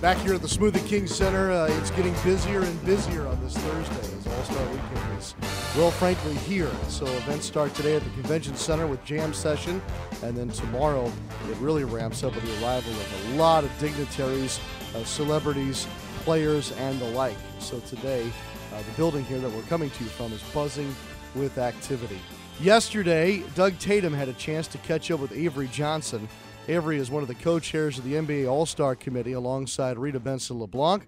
Back 0.00 0.18
here 0.18 0.34
at 0.34 0.42
the 0.42 0.46
Smoothie 0.46 0.86
King 0.86 1.08
Center, 1.08 1.50
uh, 1.50 1.66
it's 1.80 1.90
getting 1.90 2.14
busier 2.22 2.60
and 2.60 2.84
busier 2.84 3.26
on 3.26 3.42
this 3.42 3.56
Thursday 3.56 4.05
as 4.36 4.48
All 4.48 4.54
Star 4.54 4.66
Weekend 4.70 5.18
is, 5.18 5.34
well, 5.76 5.90
frankly, 5.90 6.34
here. 6.34 6.70
So 6.88 7.06
events 7.06 7.46
start 7.46 7.74
today 7.74 7.96
at 7.96 8.04
the 8.04 8.10
Convention 8.10 8.54
Center 8.56 8.86
with 8.86 9.04
Jam 9.04 9.32
Session, 9.32 9.80
and 10.22 10.36
then 10.36 10.48
tomorrow 10.48 11.06
it 11.50 11.56
really 11.58 11.84
ramps 11.84 12.22
up 12.22 12.34
with 12.34 12.44
the 12.44 12.64
arrival 12.64 12.92
of 12.92 13.32
a 13.32 13.36
lot 13.36 13.64
of 13.64 13.78
dignitaries, 13.78 14.60
uh, 14.94 15.04
celebrities, 15.04 15.86
players, 16.24 16.72
and 16.72 16.98
the 17.00 17.08
like. 17.10 17.36
So 17.58 17.80
today, 17.80 18.30
uh, 18.74 18.78
the 18.78 18.96
building 18.96 19.24
here 19.24 19.38
that 19.38 19.50
we're 19.50 19.62
coming 19.62 19.90
to 19.90 20.04
you 20.04 20.10
from 20.10 20.32
is 20.32 20.42
buzzing 20.54 20.94
with 21.34 21.58
activity. 21.58 22.18
Yesterday, 22.60 23.42
Doug 23.54 23.78
Tatum 23.78 24.14
had 24.14 24.28
a 24.28 24.32
chance 24.34 24.66
to 24.68 24.78
catch 24.78 25.10
up 25.10 25.20
with 25.20 25.32
Avery 25.32 25.68
Johnson. 25.68 26.26
Avery 26.68 26.96
is 26.96 27.10
one 27.10 27.22
of 27.22 27.28
the 27.28 27.34
co 27.34 27.60
chairs 27.60 27.98
of 27.98 28.04
the 28.04 28.14
NBA 28.14 28.50
All 28.50 28.66
Star 28.66 28.96
Committee 28.96 29.34
alongside 29.34 29.98
Rita 29.98 30.18
Benson 30.18 30.58
LeBlanc. 30.58 31.06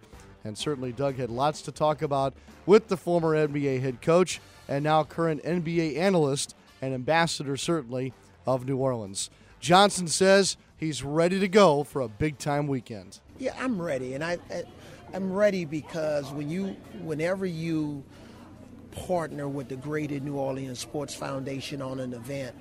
And 0.49 0.59
certainly, 0.59 0.93
Doug 0.93 1.17
had 1.17 1.31
lots 1.31 1.63
to 1.63 1.73
talk 1.73 2.03
about 2.03 2.35
with 2.67 2.89
the 2.89 2.97
former 2.97 3.35
NBA 3.35 3.81
head 3.81 4.03
coach 4.03 4.41
and 4.67 4.83
now 4.83 5.05
current 5.05 5.43
NBA 5.45 5.97
analyst 5.97 6.57
and 6.83 6.93
ambassador, 6.93 7.57
certainly, 7.57 8.13
of 8.47 8.67
New 8.67 8.79
Orleans. 8.79 9.31
Johnson 9.61 10.09
says 10.09 10.57
he's 10.77 11.05
ready 11.05 11.39
to 11.39 11.49
go 11.49 11.85
for 11.85 12.01
a 12.01 12.09
big 12.09 12.39
time 12.39 12.67
weekend. 12.67 13.21
Yeah, 13.39 13.55
I'm 13.59 13.81
ready, 13.81 14.15
and 14.15 14.25
I, 14.25 14.39
I 14.51 14.65
I'm 15.15 15.33
ready 15.33 15.65
because 15.65 16.31
when 16.33 16.51
you, 16.51 16.77
whenever 17.03 17.47
you 17.47 18.05
partner 18.91 19.49
with 19.49 19.69
the 19.69 19.77
Greater 19.77 20.21
New 20.21 20.35
Orleans 20.35 20.79
Sports 20.79 21.15
Foundation 21.15 21.81
on 21.81 21.99
an 22.01 22.13
event, 22.13 22.55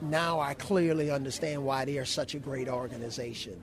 now 0.00 0.38
I 0.40 0.54
clearly 0.54 1.10
understand 1.10 1.64
why 1.64 1.84
they 1.84 1.98
are 1.98 2.04
such 2.04 2.34
a 2.34 2.38
great 2.38 2.68
organization. 2.68 3.62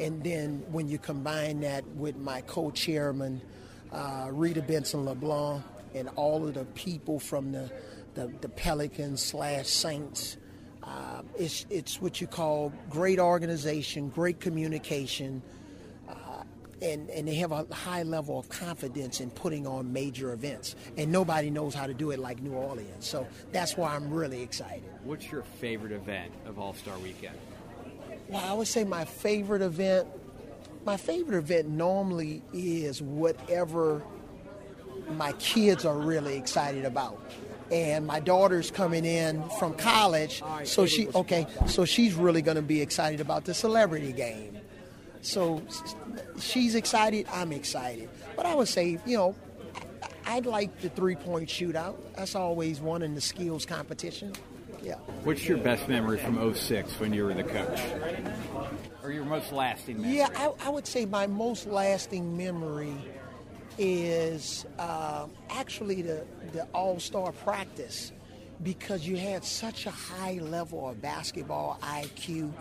And 0.00 0.22
then 0.22 0.64
when 0.70 0.88
you 0.88 0.98
combine 0.98 1.60
that 1.60 1.86
with 1.96 2.16
my 2.16 2.40
co-chairman, 2.42 3.40
uh, 3.92 4.28
Rita 4.30 4.62
Benson 4.62 5.04
LeBlanc, 5.04 5.62
and 5.94 6.08
all 6.16 6.46
of 6.46 6.54
the 6.54 6.64
people 6.64 7.20
from 7.20 7.52
the, 7.52 7.70
the, 8.14 8.32
the 8.40 8.48
Pelicans 8.48 9.22
slash 9.22 9.68
Saints, 9.68 10.36
uh, 10.82 11.22
it's, 11.38 11.64
it's 11.70 12.02
what 12.02 12.20
you 12.20 12.26
call 12.26 12.72
great 12.90 13.18
organization, 13.20 14.08
great 14.08 14.40
communication, 14.40 15.42
and, 16.84 17.08
and 17.10 17.26
they 17.26 17.36
have 17.36 17.52
a 17.52 17.66
high 17.72 18.02
level 18.02 18.38
of 18.38 18.48
confidence 18.48 19.20
in 19.20 19.30
putting 19.30 19.66
on 19.66 19.92
major 19.92 20.32
events. 20.32 20.76
And 20.96 21.10
nobody 21.10 21.50
knows 21.50 21.74
how 21.74 21.86
to 21.86 21.94
do 21.94 22.10
it 22.10 22.18
like 22.18 22.42
New 22.42 22.52
Orleans. 22.52 23.06
So 23.06 23.26
that's 23.52 23.76
why 23.76 23.94
I'm 23.94 24.12
really 24.12 24.42
excited. 24.42 24.84
What's 25.02 25.30
your 25.30 25.42
favorite 25.42 25.92
event 25.92 26.32
of 26.46 26.58
All 26.58 26.74
Star 26.74 26.98
Weekend? 26.98 27.36
Well, 28.34 28.44
I 28.44 28.52
would 28.52 28.68
say 28.68 28.84
my 28.84 29.04
favorite 29.04 29.62
event. 29.62 30.08
My 30.84 30.98
favorite 30.98 31.38
event 31.38 31.68
normally 31.68 32.42
is 32.52 33.00
whatever 33.00 34.02
my 35.16 35.32
kids 35.32 35.86
are 35.86 35.96
really 35.96 36.36
excited 36.36 36.84
about 36.84 37.22
and 37.70 38.06
my 38.06 38.20
daughter's 38.20 38.70
coming 38.70 39.06
in 39.06 39.42
from 39.58 39.74
college 39.74 40.42
so 40.64 40.84
she 40.84 41.08
okay 41.08 41.46
so 41.66 41.84
she's 41.84 42.14
really 42.14 42.42
going 42.42 42.56
to 42.56 42.62
be 42.62 42.80
excited 42.80 43.20
about 43.20 43.44
the 43.44 43.54
celebrity 43.54 44.12
game 44.12 44.58
so 45.24 45.62
she's 46.38 46.74
excited. 46.74 47.26
I'm 47.32 47.50
excited. 47.50 48.10
But 48.36 48.44
I 48.44 48.54
would 48.54 48.68
say, 48.68 48.98
you 49.06 49.16
know, 49.16 49.34
I'd 50.26 50.44
like 50.44 50.80
the 50.80 50.90
three 50.90 51.16
point 51.16 51.48
shootout. 51.48 51.96
That's 52.14 52.34
always 52.34 52.80
one 52.80 53.02
in 53.02 53.14
the 53.14 53.22
skills 53.22 53.64
competition. 53.64 54.34
Yeah. 54.84 54.96
What's 55.24 55.48
your 55.48 55.58
best 55.58 55.88
memory 55.88 56.18
from 56.18 56.54
06 56.54 57.00
when 57.00 57.14
you 57.14 57.24
were 57.24 57.32
the 57.32 57.42
coach? 57.42 57.80
Or 59.02 59.10
your 59.10 59.24
most 59.24 59.50
lasting 59.50 60.00
memory? 60.00 60.18
Yeah, 60.18 60.28
I, 60.36 60.52
I 60.66 60.68
would 60.68 60.86
say 60.86 61.06
my 61.06 61.26
most 61.26 61.66
lasting 61.66 62.36
memory 62.36 62.94
is 63.78 64.66
uh, 64.78 65.26
actually 65.48 66.02
the, 66.02 66.26
the 66.52 66.64
all 66.74 67.00
star 67.00 67.32
practice 67.32 68.12
because 68.62 69.06
you 69.06 69.16
had 69.16 69.44
such 69.44 69.86
a 69.86 69.90
high 69.90 70.38
level 70.40 70.88
of 70.88 71.00
basketball 71.00 71.78
IQ 71.82 72.52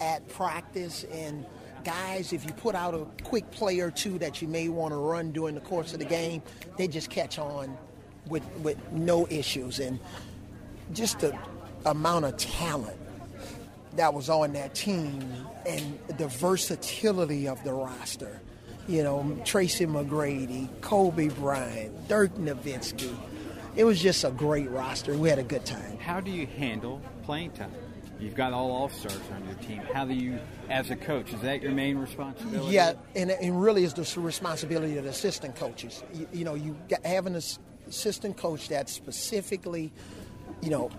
at 0.00 0.26
practice 0.28 1.04
and 1.12 1.46
guys, 1.84 2.32
if 2.32 2.44
you 2.46 2.52
put 2.52 2.74
out 2.74 2.94
a 2.94 3.06
quick 3.22 3.50
play 3.50 3.78
or 3.80 3.90
two 3.90 4.18
that 4.18 4.40
you 4.40 4.48
may 4.48 4.68
want 4.68 4.92
to 4.92 4.96
run 4.96 5.30
during 5.32 5.54
the 5.54 5.60
course 5.60 5.92
of 5.92 5.98
the 5.98 6.04
game, 6.04 6.42
they 6.78 6.88
just 6.88 7.10
catch 7.10 7.38
on 7.38 7.76
with, 8.26 8.42
with 8.62 8.78
no 8.90 9.26
issues. 9.28 9.78
And 9.78 10.00
just 10.94 11.20
the 11.20 11.38
amount 11.86 12.24
of 12.24 12.36
talent 12.36 12.96
that 13.96 14.12
was 14.12 14.28
on 14.28 14.52
that 14.54 14.74
team 14.74 15.22
and 15.66 15.98
the 16.18 16.28
versatility 16.28 17.48
of 17.48 17.62
the 17.64 17.72
roster. 17.72 18.40
You 18.86 19.02
know, 19.02 19.40
Tracy 19.44 19.86
McGrady, 19.86 20.68
Kobe 20.80 21.28
Bryant, 21.28 22.08
Dirk 22.08 22.34
Nowitzki. 22.34 23.14
It 23.76 23.84
was 23.84 24.00
just 24.00 24.24
a 24.24 24.30
great 24.30 24.70
roster. 24.70 25.16
We 25.16 25.28
had 25.28 25.38
a 25.38 25.44
good 25.44 25.64
time. 25.64 25.98
How 25.98 26.20
do 26.20 26.30
you 26.30 26.46
handle 26.46 27.00
playing 27.22 27.52
time? 27.52 27.72
You've 28.20 28.34
got 28.34 28.52
all 28.52 28.70
all 28.70 28.88
stars 28.88 29.20
on 29.34 29.44
your 29.46 29.56
team. 29.56 29.82
How 29.92 30.04
do 30.04 30.14
you, 30.14 30.38
as 30.70 30.90
a 30.90 30.96
coach, 30.96 31.32
is 31.32 31.40
that 31.40 31.62
your 31.62 31.72
main 31.72 31.98
responsibility? 31.98 32.74
Yeah, 32.74 32.92
and, 33.16 33.30
and 33.30 33.60
really 33.60 33.84
is 33.84 33.94
the 33.94 34.20
responsibility 34.20 34.96
of 34.96 35.04
the 35.04 35.10
assistant 35.10 35.56
coaches. 35.56 36.02
You, 36.12 36.28
you 36.32 36.44
know, 36.44 36.54
you 36.54 36.76
got, 36.88 37.04
have 37.04 37.26
an 37.26 37.40
assistant 37.88 38.36
coach 38.36 38.68
that 38.68 38.88
specifically, 38.88 39.92
you 40.62 40.70
know, 40.70 40.90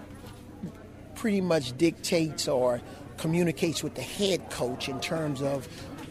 pretty 1.15 1.41
much 1.41 1.77
dictates 1.77 2.47
or 2.47 2.81
communicates 3.17 3.83
with 3.83 3.95
the 3.95 4.01
head 4.01 4.49
coach 4.49 4.89
in 4.89 4.99
terms 4.99 5.41
of 5.41 5.67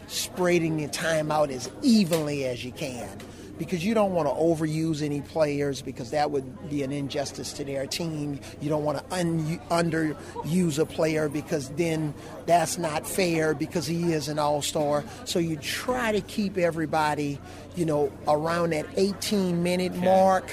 spreading 0.07 0.77
the 0.77 0.87
time 0.87 1.31
out 1.31 1.49
as 1.49 1.69
evenly 1.81 2.45
as 2.45 2.63
you 2.63 2.71
can 2.71 3.09
because 3.57 3.85
you 3.85 3.93
don't 3.93 4.13
want 4.13 4.27
to 4.27 4.33
overuse 4.33 5.01
any 5.01 5.21
players 5.21 5.81
because 5.81 6.11
that 6.11 6.31
would 6.31 6.69
be 6.69 6.83
an 6.83 6.91
injustice 6.91 7.53
to 7.53 7.63
their 7.63 7.87
team. 7.87 8.39
You 8.61 8.69
don't 8.69 8.83
want 8.83 8.97
to 8.97 9.15
un- 9.15 9.59
underuse 9.69 10.79
a 10.79 10.85
player 10.85 11.29
because 11.29 11.69
then 11.69 12.13
that's 12.45 12.77
not 12.77 13.07
fair 13.07 13.53
because 13.53 13.87
he 13.87 14.13
is 14.13 14.27
an 14.27 14.39
all-star. 14.39 15.03
So 15.25 15.39
you 15.39 15.55
try 15.57 16.11
to 16.11 16.21
keep 16.21 16.57
everybody, 16.57 17.39
you 17.75 17.85
know, 17.85 18.11
around 18.27 18.71
that 18.71 18.85
18 18.97 19.63
minute 19.63 19.95
mark. 19.95 20.51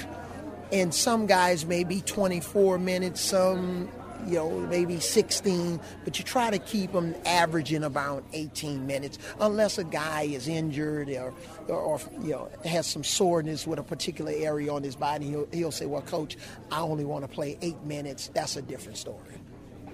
And 0.72 0.94
some 0.94 1.26
guys 1.26 1.66
maybe 1.66 2.00
24 2.00 2.78
minutes, 2.78 3.20
some 3.20 3.88
you 4.26 4.34
know, 4.34 4.50
maybe 4.50 5.00
16, 5.00 5.80
but 6.04 6.18
you 6.18 6.24
try 6.24 6.50
to 6.50 6.58
keep 6.58 6.92
them 6.92 7.14
averaging 7.24 7.84
about 7.84 8.24
18 8.32 8.86
minutes, 8.86 9.18
unless 9.40 9.78
a 9.78 9.84
guy 9.84 10.22
is 10.22 10.48
injured 10.48 11.08
or, 11.10 11.34
or, 11.68 11.76
or, 11.76 12.00
you 12.20 12.30
know, 12.30 12.48
has 12.64 12.86
some 12.86 13.04
soreness 13.04 13.66
with 13.66 13.78
a 13.78 13.82
particular 13.82 14.32
area 14.34 14.72
on 14.72 14.82
his 14.82 14.96
body. 14.96 15.26
He'll, 15.26 15.48
he'll 15.52 15.72
say, 15.72 15.86
well, 15.86 16.02
coach, 16.02 16.36
I 16.70 16.80
only 16.80 17.04
want 17.04 17.24
to 17.24 17.28
play 17.28 17.58
eight 17.62 17.82
minutes. 17.82 18.30
That's 18.34 18.56
a 18.56 18.62
different 18.62 18.98
story. 18.98 19.18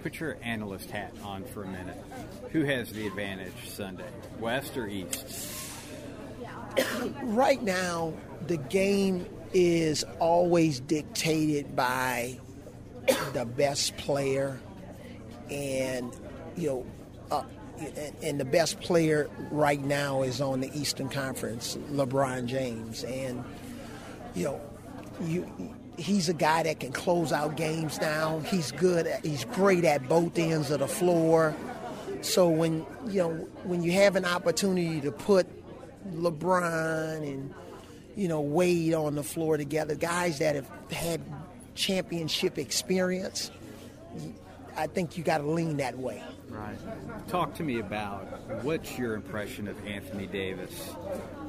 Put 0.02 0.20
your 0.20 0.36
analyst 0.42 0.90
hat 0.90 1.12
on 1.24 1.44
for 1.44 1.64
a 1.64 1.68
minute. 1.68 1.96
Who 2.52 2.62
has 2.64 2.92
the 2.92 3.06
advantage 3.06 3.68
Sunday, 3.68 4.08
West 4.38 4.76
or 4.76 4.86
East? 4.86 5.56
right 7.22 7.62
now, 7.62 8.12
the 8.46 8.56
game 8.56 9.26
is 9.52 10.04
always 10.18 10.80
dictated 10.80 11.74
by 11.74 12.38
the 13.32 13.44
best 13.44 13.96
player, 13.96 14.60
and 15.50 16.12
you 16.56 16.68
know, 16.68 16.86
uh, 17.30 17.44
and 18.22 18.40
the 18.40 18.44
best 18.44 18.80
player 18.80 19.28
right 19.50 19.80
now 19.80 20.22
is 20.22 20.40
on 20.40 20.60
the 20.60 20.70
Eastern 20.78 21.08
Conference, 21.08 21.76
LeBron 21.90 22.46
James, 22.46 23.04
and 23.04 23.44
you 24.34 24.44
know, 24.44 24.60
you 25.22 25.74
he's 25.98 26.28
a 26.28 26.34
guy 26.34 26.62
that 26.62 26.80
can 26.80 26.92
close 26.92 27.32
out 27.32 27.56
games 27.56 28.00
now. 28.00 28.38
He's 28.40 28.72
good. 28.72 29.06
At, 29.06 29.24
he's 29.24 29.44
great 29.44 29.84
at 29.84 30.08
both 30.08 30.38
ends 30.38 30.70
of 30.70 30.80
the 30.80 30.88
floor. 30.88 31.54
So 32.20 32.48
when 32.48 32.86
you 33.08 33.22
know 33.22 33.30
when 33.64 33.82
you 33.82 33.92
have 33.92 34.16
an 34.16 34.24
opportunity 34.24 35.00
to 35.00 35.12
put 35.12 35.46
LeBron 36.14 37.22
and 37.22 37.54
you 38.18 38.26
know 38.26 38.40
Wade 38.40 38.94
on 38.94 39.14
the 39.14 39.22
floor 39.22 39.56
together, 39.56 39.94
guys 39.94 40.40
that 40.40 40.56
have 40.56 40.68
had 40.90 41.20
championship 41.76 42.58
experience, 42.58 43.52
I 44.76 44.88
think 44.88 45.16
you 45.16 45.22
got 45.22 45.38
to 45.38 45.48
lean 45.48 45.76
that 45.76 45.96
way. 45.96 46.22
Right. 46.48 46.76
Talk 47.28 47.54
to 47.54 47.62
me 47.62 47.78
about 47.78 48.24
what's 48.64 48.98
your 48.98 49.14
impression 49.14 49.68
of 49.68 49.86
Anthony 49.86 50.26
Davis 50.26 50.90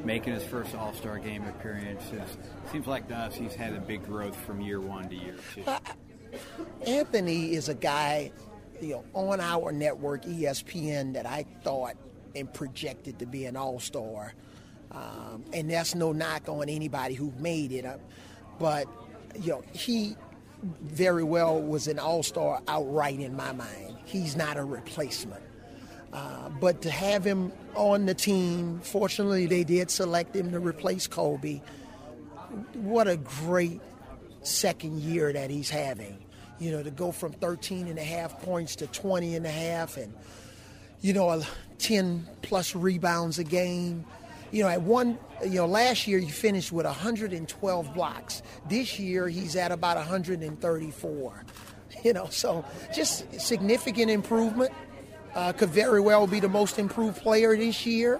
making 0.04 0.34
his 0.34 0.44
first 0.44 0.76
All 0.76 0.94
Star 0.94 1.18
game 1.18 1.44
appearance? 1.46 2.04
It 2.12 2.22
seems 2.72 2.86
like 2.86 3.08
to 3.08 3.16
us 3.16 3.34
he's 3.34 3.56
had 3.56 3.74
a 3.74 3.80
big 3.80 4.06
growth 4.06 4.36
from 4.36 4.62
year 4.62 4.80
one 4.80 5.10
to 5.10 5.16
year 5.16 5.36
two. 5.56 5.64
Uh, 5.66 5.80
Anthony 6.86 7.54
is 7.54 7.68
a 7.70 7.74
guy, 7.74 8.32
you 8.80 8.90
know, 8.90 9.04
on 9.14 9.42
our 9.42 9.72
network 9.72 10.24
ESPN 10.24 11.14
that 11.14 11.26
I 11.26 11.46
thought 11.64 11.96
and 12.36 12.54
projected 12.54 13.18
to 13.18 13.26
be 13.26 13.46
an 13.46 13.58
All 13.58 13.80
Star, 13.80 14.36
um, 14.92 15.44
and 15.54 15.70
that's 15.70 15.96
no 15.96 16.12
knock 16.12 16.48
on 16.48 16.70
anybody 16.70 17.16
who 17.16 17.32
made 17.40 17.72
it. 17.72 17.86
up, 17.86 18.00
but 18.60 18.88
you 19.42 19.52
know, 19.52 19.64
he 19.74 20.16
very 20.82 21.24
well 21.24 21.62
was 21.62 21.88
an 21.88 22.00
all 22.00 22.24
star 22.24 22.62
outright 22.68 23.20
in 23.20 23.36
my 23.36 23.52
mind. 23.52 23.98
He's 24.06 24.36
not 24.36 24.58
a 24.58 24.64
replacement. 24.64 25.44
Uh, 26.12 26.50
but 26.50 26.82
to 26.82 26.90
have 26.90 27.24
him 27.24 27.52
on 27.76 28.06
the 28.06 28.16
team, 28.16 28.80
fortunately, 28.80 29.46
they 29.46 29.64
did 29.64 29.92
select 29.92 30.36
him 30.36 30.52
to 30.52 30.60
replace 30.60 31.06
Kobe. 31.06 31.62
What 32.74 33.08
a 33.08 33.18
great 33.18 33.80
second 34.42 35.00
year 35.02 35.32
that 35.32 35.52
he's 35.52 35.70
having. 35.70 36.18
You 36.58 36.72
know, 36.72 36.84
to 36.84 36.92
go 36.92 37.12
from 37.12 37.32
13 37.34 37.88
and 37.88 38.00
a 38.00 38.04
half 38.04 38.42
points 38.42 38.76
to 38.78 38.88
20 38.88 39.36
and 39.36 39.46
a 39.46 39.52
half 39.52 39.98
and, 39.98 40.14
you 41.00 41.14
know, 41.14 41.42
10 41.78 42.28
plus 42.42 42.76
rebounds 42.76 43.40
a 43.40 43.44
game, 43.44 44.04
you 44.52 44.64
know, 44.64 44.70
at 44.70 44.82
one, 44.82 45.18
you 45.44 45.56
know, 45.56 45.66
last 45.66 46.08
year 46.08 46.20
he 46.20 46.30
finished 46.30 46.72
with 46.72 46.86
112 46.86 47.94
blocks. 47.94 48.42
This 48.68 49.00
year 49.00 49.28
he's 49.28 49.56
at 49.56 49.72
about 49.72 49.98
134. 49.98 51.44
You 52.04 52.14
know, 52.14 52.28
so 52.30 52.64
just 52.96 53.42
significant 53.42 54.10
improvement. 54.10 54.72
Uh, 55.36 55.54
could 55.54 55.70
very 55.70 56.02
well 56.02 56.26
be 56.28 56.40
the 56.40 56.50
most 56.50 56.80
improved 56.80 57.18
player 57.18 57.56
this 57.56 57.86
year. 57.86 58.20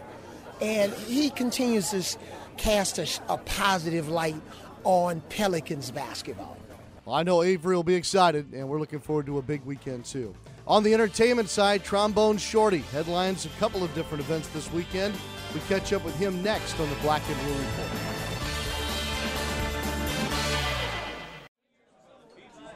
and 0.62 0.92
he 0.94 1.30
continues 1.30 1.90
to 1.92 2.18
cast 2.58 3.00
a, 3.00 3.08
a 3.34 3.38
positive 3.38 4.10
light 4.10 4.36
on 4.84 5.22
Pelicans 5.30 5.92
basketball. 5.92 6.58
Well, 7.06 7.16
I 7.16 7.24
know 7.24 7.42
Avery 7.42 7.76
will 7.76 7.84
be 7.84 7.96
excited, 7.96 8.54
and 8.54 8.68
we're 8.70 8.80
looking 8.80 9.00
forward 9.00 9.26
to 9.28 9.38
a 9.38 9.42
big 9.42 9.64
weekend 9.66 10.06
too. 10.06 10.36
On 10.70 10.84
the 10.84 10.94
entertainment 10.94 11.50
side, 11.50 11.84
Trombone 11.84 12.38
Shorty 12.38 12.84
headlines 12.92 13.48
a 13.48 13.50
couple 13.60 13.84
of 13.84 13.92
different 13.96 14.24
events 14.24 14.50
this 14.50 14.72
weekend. 14.72 15.16
We 15.52 15.62
catch 15.62 15.92
up 15.94 16.06
with 16.06 16.16
him 16.18 16.44
next 16.44 16.80
on 16.80 16.88
the 16.88 16.96
Black 16.98 17.24
and 17.28 17.40
Blue 17.42 17.58
Report. 17.58 17.88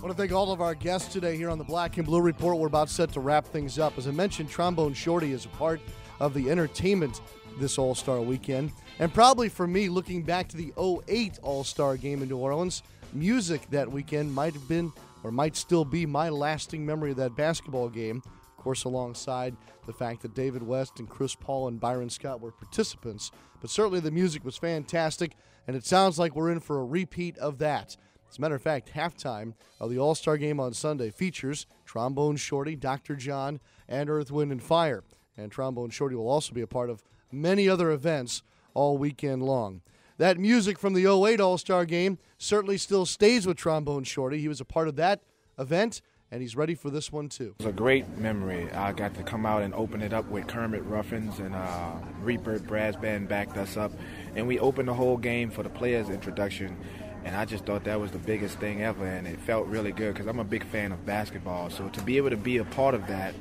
I 0.00 0.02
want 0.02 0.16
to 0.16 0.22
thank 0.22 0.32
all 0.32 0.50
of 0.50 0.62
our 0.62 0.74
guests 0.74 1.12
today 1.12 1.36
here 1.36 1.50
on 1.50 1.58
the 1.58 1.64
Black 1.64 1.98
and 1.98 2.06
Blue 2.06 2.22
Report. 2.22 2.56
We're 2.56 2.68
about 2.68 2.88
set 2.88 3.12
to 3.12 3.20
wrap 3.20 3.44
things 3.44 3.78
up. 3.78 3.98
As 3.98 4.08
I 4.08 4.12
mentioned, 4.12 4.48
Trombone 4.48 4.94
Shorty 4.94 5.32
is 5.32 5.44
a 5.44 5.50
part 5.50 5.78
of 6.20 6.32
the 6.32 6.48
entertainment 6.48 7.20
this 7.58 7.76
All 7.76 7.94
Star 7.94 8.18
weekend. 8.22 8.72
And 8.98 9.12
probably 9.12 9.50
for 9.50 9.66
me, 9.66 9.90
looking 9.90 10.22
back 10.22 10.48
to 10.48 10.56
the 10.56 10.72
08 11.06 11.40
All 11.42 11.64
Star 11.64 11.98
game 11.98 12.22
in 12.22 12.30
New 12.30 12.38
Orleans, 12.38 12.82
music 13.12 13.68
that 13.72 13.92
weekend 13.92 14.32
might 14.32 14.54
have 14.54 14.66
been 14.66 14.90
or 15.22 15.30
might 15.30 15.54
still 15.54 15.84
be 15.84 16.06
my 16.06 16.30
lasting 16.30 16.86
memory 16.86 17.10
of 17.10 17.18
that 17.18 17.36
basketball 17.36 17.90
game. 17.90 18.22
Of 18.24 18.56
course, 18.56 18.84
alongside 18.84 19.54
the 19.86 19.92
fact 19.92 20.22
that 20.22 20.32
David 20.34 20.62
West 20.62 20.98
and 20.98 21.10
Chris 21.10 21.34
Paul 21.34 21.68
and 21.68 21.78
Byron 21.78 22.08
Scott 22.08 22.40
were 22.40 22.52
participants. 22.52 23.32
But 23.60 23.68
certainly 23.68 24.00
the 24.00 24.10
music 24.10 24.46
was 24.46 24.56
fantastic, 24.56 25.36
and 25.66 25.76
it 25.76 25.84
sounds 25.84 26.18
like 26.18 26.34
we're 26.34 26.52
in 26.52 26.60
for 26.60 26.80
a 26.80 26.86
repeat 26.86 27.36
of 27.36 27.58
that. 27.58 27.98
As 28.30 28.38
a 28.38 28.40
matter 28.40 28.54
of 28.54 28.62
fact, 28.62 28.92
halftime 28.94 29.54
of 29.80 29.90
the 29.90 29.98
All 29.98 30.14
Star 30.14 30.36
game 30.36 30.60
on 30.60 30.72
Sunday 30.72 31.10
features 31.10 31.66
Trombone 31.84 32.36
Shorty, 32.36 32.76
Dr. 32.76 33.16
John, 33.16 33.58
and 33.88 34.08
Earth, 34.08 34.30
Wind, 34.30 34.52
and 34.52 34.62
Fire. 34.62 35.02
And 35.36 35.50
Trombone 35.50 35.90
Shorty 35.90 36.14
will 36.14 36.28
also 36.28 36.52
be 36.52 36.60
a 36.60 36.66
part 36.68 36.90
of 36.90 37.02
many 37.32 37.68
other 37.68 37.90
events 37.90 38.44
all 38.72 38.98
weekend 38.98 39.42
long. 39.42 39.82
That 40.18 40.38
music 40.38 40.78
from 40.78 40.94
the 40.94 41.06
08 41.06 41.40
All 41.40 41.58
Star 41.58 41.84
game 41.84 42.18
certainly 42.38 42.78
still 42.78 43.04
stays 43.04 43.48
with 43.48 43.56
Trombone 43.56 44.04
Shorty. 44.04 44.38
He 44.38 44.46
was 44.48 44.60
a 44.60 44.64
part 44.64 44.86
of 44.86 44.94
that 44.94 45.22
event, 45.58 46.00
and 46.30 46.40
he's 46.40 46.54
ready 46.54 46.76
for 46.76 46.88
this 46.88 47.10
one 47.10 47.28
too. 47.28 47.56
It 47.58 47.64
was 47.64 47.72
a 47.72 47.76
great 47.76 48.16
memory. 48.16 48.70
I 48.70 48.92
got 48.92 49.12
to 49.14 49.24
come 49.24 49.44
out 49.44 49.62
and 49.62 49.74
open 49.74 50.02
it 50.02 50.12
up 50.12 50.26
with 50.26 50.46
Kermit 50.46 50.84
Ruffins 50.84 51.40
and 51.40 51.56
uh, 51.56 51.94
Rebirth 52.22 52.64
Brass 52.64 52.94
Band 52.94 53.28
backed 53.28 53.56
us 53.56 53.76
up, 53.76 53.90
and 54.36 54.46
we 54.46 54.60
opened 54.60 54.86
the 54.86 54.94
whole 54.94 55.16
game 55.16 55.50
for 55.50 55.64
the 55.64 55.68
players' 55.68 56.10
introduction 56.10 56.76
and 57.24 57.36
I 57.36 57.44
just 57.44 57.64
thought 57.66 57.84
that 57.84 58.00
was 58.00 58.10
the 58.10 58.18
biggest 58.18 58.58
thing 58.58 58.82
ever, 58.82 59.06
and 59.06 59.26
it 59.26 59.38
felt 59.40 59.66
really 59.66 59.92
good 59.92 60.14
because 60.14 60.26
I'm 60.26 60.38
a 60.38 60.44
big 60.44 60.64
fan 60.64 60.92
of 60.92 61.04
basketball. 61.06 61.70
So 61.70 61.88
to 61.88 62.02
be 62.02 62.16
able 62.16 62.30
to 62.30 62.36
be 62.36 62.58
a 62.58 62.64
part 62.64 62.94
of 62.94 63.06
that, 63.08 63.34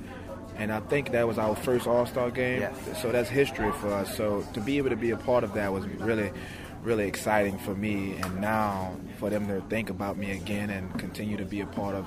and 0.57 0.71
I 0.71 0.79
think 0.81 1.11
that 1.11 1.27
was 1.27 1.37
our 1.37 1.55
first 1.55 1.87
All 1.87 2.05
Star 2.05 2.29
game, 2.31 2.61
Yes. 2.61 3.01
so 3.01 3.11
that's 3.11 3.29
history 3.29 3.71
for 3.73 3.93
us. 3.93 4.15
So 4.17 4.45
to 4.53 4.59
be 4.61 4.77
able 4.77 4.89
to 4.89 4.97
be 4.97 5.11
a 5.11 5.17
part 5.17 5.43
of 5.43 5.53
that 5.53 5.71
was 5.71 5.85
really, 5.87 6.31
really 6.83 7.07
exciting 7.07 7.57
for 7.59 7.73
me, 7.73 8.15
and 8.21 8.41
now 8.41 8.95
for 9.17 9.29
them 9.29 9.47
to 9.47 9.61
think 9.69 9.89
about 9.89 10.17
me 10.17 10.31
again 10.31 10.69
and 10.69 10.97
continue 10.99 11.37
to 11.37 11.45
be 11.45 11.61
a 11.61 11.65
part 11.65 11.95
of 11.95 12.05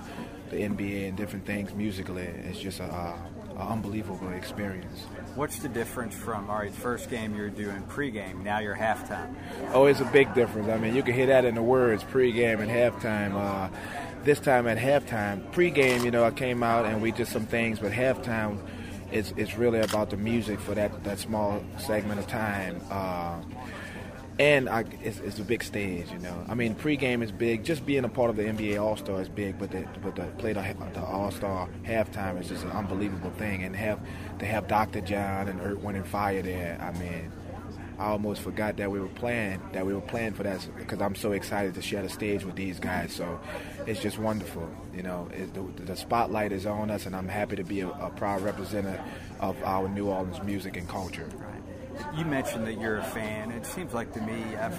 the 0.51 0.57
NBA 0.59 1.09
and 1.09 1.17
different 1.17 1.47
things 1.47 1.73
musically, 1.73 2.25
it's 2.25 2.59
just 2.59 2.81
a, 2.81 2.85
a, 2.85 3.17
a 3.57 3.69
unbelievable 3.69 4.29
experience. 4.33 5.07
What's 5.35 5.61
the 5.61 5.69
difference 5.69 6.15
from, 6.15 6.51
all 6.51 6.59
right, 6.59 6.71
first 6.71 7.09
game 7.09 7.35
you're 7.35 7.49
doing 7.49 7.83
pregame, 7.85 8.43
now 8.43 8.59
you're 8.59 8.77
halftime? 8.77 9.35
Oh, 9.73 9.87
it's 9.87 10.01
a 10.01 10.05
big 10.05 10.35
difference. 10.35 10.69
I 10.69 10.77
mean, 10.77 10.95
you 10.95 11.03
can 11.03 11.15
hear 11.15 11.27
that 11.27 11.47
in 11.47 11.55
the 11.55 11.63
words 11.63 12.05
pregame 12.05 12.61
and 12.61 12.71
halftime. 12.71 13.35
Uh, 13.35 13.71
this 14.25 14.39
time 14.39 14.69
at 14.69 14.77
halftime, 14.77 15.51
pregame, 15.53 16.05
you 16.05 16.11
know, 16.11 16.23
I 16.23 16.33
came 16.33 16.63
out 16.63 16.85
and 16.85 17.01
we 17.01 17.13
did 17.13 17.29
some 17.29 17.47
things, 17.47 17.79
but 17.79 17.93
halftime, 17.93 18.59
it's 19.11 19.33
it's 19.39 19.57
really 19.57 19.81
about 19.81 20.11
the 20.11 20.19
music 20.19 20.61
for 20.61 20.75
that 20.75 21.03
that 21.05 21.19
small 21.19 21.65
segment 21.79 22.21
of 22.21 22.27
time. 22.27 22.81
Uh, 22.91 23.41
and 24.39 24.69
I, 24.69 24.85
it's, 25.03 25.19
it's 25.21 25.39
a 25.39 25.45
big 25.45 25.63
stage, 25.63 26.11
you 26.11 26.19
know. 26.19 26.45
I 26.49 26.55
mean, 26.55 26.75
pregame 26.75 27.23
is 27.23 27.31
big. 27.31 27.65
Just 27.65 27.85
being 27.85 28.05
a 28.05 28.09
part 28.09 28.31
of 28.31 28.37
the 28.37 28.45
NBA 28.45 28.83
All 28.83 28.97
Star 28.97 29.21
is 29.21 29.29
big, 29.29 29.59
but 29.59 29.71
the, 29.71 29.87
but 30.03 30.17
the 30.17 30.25
play 30.39 30.53
the, 30.53 30.63
the 30.95 31.03
All 31.05 31.31
Star 31.31 31.69
halftime 31.85 32.41
is 32.41 32.49
just 32.49 32.65
an 32.65 32.71
unbelievable 32.71 33.31
thing. 33.33 33.63
And 33.63 33.77
have 33.77 34.01
to 34.39 34.47
have 34.47 34.69
Dr. 34.69 35.01
John 35.01 35.49
and 35.49 35.61
Earth, 35.61 35.79
Wind 35.79 35.99
and 35.99 36.07
Fire 36.07 36.43
there. 36.43 36.79
I 36.81 36.99
mean, 36.99 37.31
I 37.99 38.07
almost 38.07 38.41
forgot 38.41 38.79
that 38.79 38.91
we 38.91 39.01
were 39.01 39.09
playing 39.09 39.61
that 39.73 39.85
we 39.85 39.95
were 39.95 40.01
playing 40.01 40.33
for 40.33 40.43
that 40.45 40.67
because 40.77 41.01
I'm 41.01 41.15
so 41.15 41.33
excited 41.33 41.75
to 41.75 41.83
share 41.83 42.03
the 42.03 42.09
stage 42.09 42.45
with 42.45 42.57
these 42.57 42.81
guys. 42.81 43.13
So 43.13 43.39
it's 43.87 44.01
just 44.01 44.19
wonderful, 44.19 44.69
you 44.95 45.03
know. 45.03 45.29
The, 45.53 45.85
the 45.85 45.97
spotlight 45.97 46.53
is 46.53 46.65
on 46.67 46.91
us, 46.91 47.07
and 47.07 47.15
I'm 47.15 47.29
happy 47.29 47.57
to 47.57 47.65
be 47.65 47.81
a, 47.81 47.89
a 47.89 48.11
proud 48.11 48.41
representative 48.43 49.01
of 49.41 49.63
our 49.63 49.89
New 49.89 50.09
Orleans 50.09 50.43
music 50.43 50.77
and 50.77 50.89
culture. 50.89 51.29
You 52.17 52.25
mentioned 52.25 52.67
that 52.67 52.81
you're 52.81 52.99
a 52.99 53.05
fan. 53.05 53.51
It 53.51 53.67
seems 53.67 53.93
like 53.95 54.13
to 54.15 54.21
me, 54.21 54.57
I've 54.57 54.79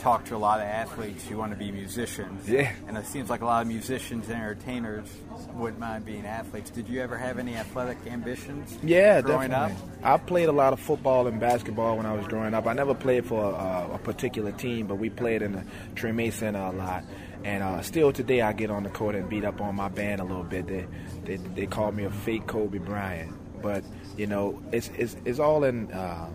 talked 0.00 0.26
to 0.28 0.36
a 0.36 0.38
lot 0.38 0.60
of 0.60 0.66
athletes 0.66 1.26
who 1.26 1.38
want 1.38 1.50
to 1.50 1.56
be 1.56 1.70
musicians. 1.70 2.46
Yeah. 2.48 2.70
And 2.86 2.98
it 2.98 3.06
seems 3.06 3.30
like 3.30 3.40
a 3.40 3.46
lot 3.46 3.62
of 3.62 3.68
musicians 3.68 4.28
and 4.28 4.36
entertainers 4.36 5.08
wouldn't 5.54 5.78
mind 5.78 6.04
being 6.04 6.26
athletes. 6.26 6.70
Did 6.70 6.88
you 6.88 7.00
ever 7.00 7.16
have 7.16 7.38
any 7.38 7.54
athletic 7.54 7.96
ambitions? 8.06 8.76
Yeah, 8.82 9.22
growing 9.22 9.50
definitely. 9.50 9.82
up? 10.02 10.20
I 10.20 10.22
played 10.22 10.48
a 10.48 10.52
lot 10.52 10.74
of 10.74 10.80
football 10.80 11.26
and 11.26 11.40
basketball 11.40 11.96
when 11.96 12.04
I 12.04 12.12
was 12.12 12.26
growing 12.26 12.52
up. 12.52 12.66
I 12.66 12.74
never 12.74 12.94
played 12.94 13.24
for 13.24 13.52
a, 13.52 13.94
a 13.94 13.98
particular 13.98 14.52
team, 14.52 14.86
but 14.86 14.96
we 14.96 15.08
played 15.08 15.40
in 15.40 15.52
the 15.52 15.64
Treme 15.94 16.32
Center 16.32 16.60
a 16.60 16.72
lot. 16.72 17.04
And 17.44 17.62
uh, 17.62 17.80
still 17.82 18.12
today, 18.12 18.40
I 18.40 18.52
get 18.52 18.70
on 18.70 18.82
the 18.82 18.90
court 18.90 19.14
and 19.14 19.28
beat 19.28 19.44
up 19.44 19.60
on 19.60 19.74
my 19.74 19.88
band 19.88 20.20
a 20.20 20.24
little 20.24 20.44
bit. 20.44 20.66
They 20.66 20.86
they, 21.24 21.36
they 21.36 21.66
call 21.66 21.92
me 21.92 22.04
a 22.04 22.10
fake 22.10 22.46
Kobe 22.46 22.78
Bryant, 22.78 23.34
but 23.62 23.84
you 24.16 24.26
know, 24.26 24.62
it's 24.72 24.90
it's, 24.96 25.16
it's 25.24 25.38
all 25.38 25.64
in. 25.64 25.90
Uh, 25.92 26.28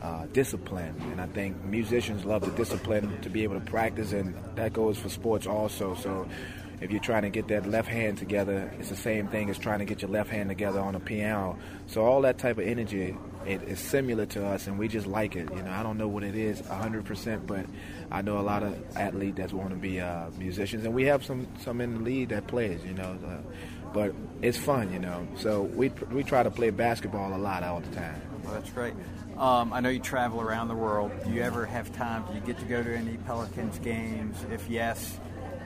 uh, 0.00 0.26
discipline, 0.32 0.94
and 1.10 1.20
I 1.20 1.26
think 1.26 1.62
musicians 1.64 2.24
love 2.24 2.42
the 2.42 2.52
discipline 2.52 3.20
to 3.22 3.28
be 3.28 3.42
able 3.42 3.58
to 3.58 3.66
practice, 3.66 4.12
and 4.12 4.34
that 4.54 4.72
goes 4.72 4.96
for 4.96 5.08
sports 5.08 5.46
also. 5.46 5.94
So, 5.94 6.28
if 6.80 6.92
you're 6.92 7.00
trying 7.00 7.22
to 7.22 7.30
get 7.30 7.48
that 7.48 7.66
left 7.66 7.88
hand 7.88 8.18
together, 8.18 8.72
it's 8.78 8.90
the 8.90 8.96
same 8.96 9.26
thing 9.26 9.50
as 9.50 9.58
trying 9.58 9.80
to 9.80 9.84
get 9.84 10.00
your 10.00 10.12
left 10.12 10.30
hand 10.30 10.48
together 10.48 10.78
on 10.78 10.94
a 10.94 11.00
piano. 11.00 11.58
So, 11.88 12.04
all 12.04 12.22
that 12.22 12.38
type 12.38 12.58
of 12.58 12.66
energy, 12.66 13.16
it 13.44 13.62
is 13.62 13.80
similar 13.80 14.26
to 14.26 14.46
us, 14.46 14.68
and 14.68 14.78
we 14.78 14.86
just 14.86 15.08
like 15.08 15.34
it. 15.34 15.52
You 15.52 15.62
know, 15.62 15.72
I 15.72 15.82
don't 15.82 15.98
know 15.98 16.06
what 16.06 16.22
it 16.22 16.36
is 16.36 16.62
100%, 16.62 17.46
but 17.46 17.66
I 18.12 18.22
know 18.22 18.38
a 18.38 18.42
lot 18.42 18.62
of 18.62 18.96
athletes 18.96 19.38
that 19.38 19.52
want 19.52 19.70
to 19.70 19.76
be 19.76 20.00
uh, 20.00 20.30
musicians, 20.38 20.84
and 20.84 20.94
we 20.94 21.04
have 21.06 21.24
some 21.24 21.48
some 21.58 21.80
in 21.80 21.94
the 21.94 22.00
league 22.00 22.28
that 22.28 22.46
plays. 22.46 22.84
You 22.84 22.94
know. 22.94 23.18
Uh, 23.26 23.38
but 23.92 24.14
it's 24.42 24.58
fun, 24.58 24.92
you 24.92 24.98
know. 24.98 25.26
So 25.38 25.62
we 25.62 25.88
we 26.12 26.22
try 26.24 26.42
to 26.42 26.50
play 26.50 26.70
basketball 26.70 27.34
a 27.34 27.38
lot 27.38 27.62
all 27.62 27.80
the 27.80 27.94
time. 27.94 28.20
Well, 28.44 28.54
that's 28.54 28.70
great. 28.70 28.94
Um, 29.36 29.72
I 29.72 29.80
know 29.80 29.88
you 29.88 30.00
travel 30.00 30.40
around 30.40 30.68
the 30.68 30.74
world. 30.74 31.12
Do 31.24 31.30
you 31.30 31.42
ever 31.42 31.64
have 31.64 31.94
time? 31.94 32.24
Do 32.26 32.34
you 32.34 32.40
get 32.40 32.58
to 32.58 32.64
go 32.64 32.82
to 32.82 32.96
any 32.96 33.16
Pelicans 33.18 33.78
games? 33.78 34.36
If 34.50 34.68
yes, 34.68 35.18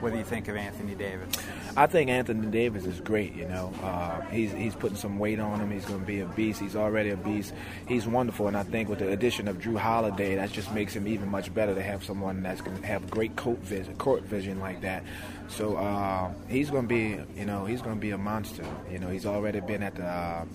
What 0.03 0.11
do 0.11 0.17
you 0.17 0.25
think 0.25 0.49
of 0.49 0.57
Anthony 0.57 0.95
Davis? 0.95 1.33
I 1.77 1.87
think 1.87 2.09
Anthony 2.09 2.47
Davis 2.47 2.83
is 2.85 2.99
great. 2.99 3.33
You 3.35 3.47
know, 3.47 3.73
uh, 3.81 4.19
he's 4.23 4.51
he's 4.51 4.75
putting 4.75 4.97
some 4.97 5.17
weight 5.17 5.39
on 5.39 5.61
him. 5.61 5.71
He's 5.71 5.85
going 5.85 6.01
to 6.01 6.05
be 6.05 6.19
a 6.19 6.25
beast. 6.25 6.59
He's 6.59 6.75
already 6.75 7.11
a 7.11 7.15
beast. 7.15 7.53
He's 7.87 8.05
wonderful, 8.05 8.49
and 8.49 8.57
I 8.57 8.63
think 8.63 8.89
with 8.89 8.99
the 8.99 9.09
addition 9.13 9.47
of 9.47 9.59
Jrue 9.59 9.77
Holiday, 9.77 10.35
that 10.35 10.51
just 10.51 10.73
makes 10.73 10.93
him 10.93 11.07
even 11.07 11.29
much 11.29 11.53
better 11.53 11.73
to 11.73 11.81
have 11.81 12.03
someone 12.03 12.43
that's 12.43 12.59
going 12.59 12.81
to 12.81 12.85
have 12.85 13.09
great 13.09 13.37
court 13.37 13.59
vision, 13.59 13.95
court 13.95 14.23
vision 14.23 14.59
like 14.59 14.81
that. 14.81 15.05
So 15.47 15.75
uh, 15.75 16.33
he's 16.47 16.69
going 16.69 16.87
to 16.87 16.87
be, 16.87 17.19
you 17.35 17.45
know, 17.45 17.65
he's 17.65 17.81
going 17.81 17.95
to 17.95 18.01
be 18.01 18.11
a 18.11 18.17
monster. 18.17 18.65
You 18.91 18.99
know, 18.99 19.09
he's 19.09 19.25
already 19.25 19.59
been 19.59 19.83
at 19.83 19.95
the 19.95 20.05
uh, 20.05 20.45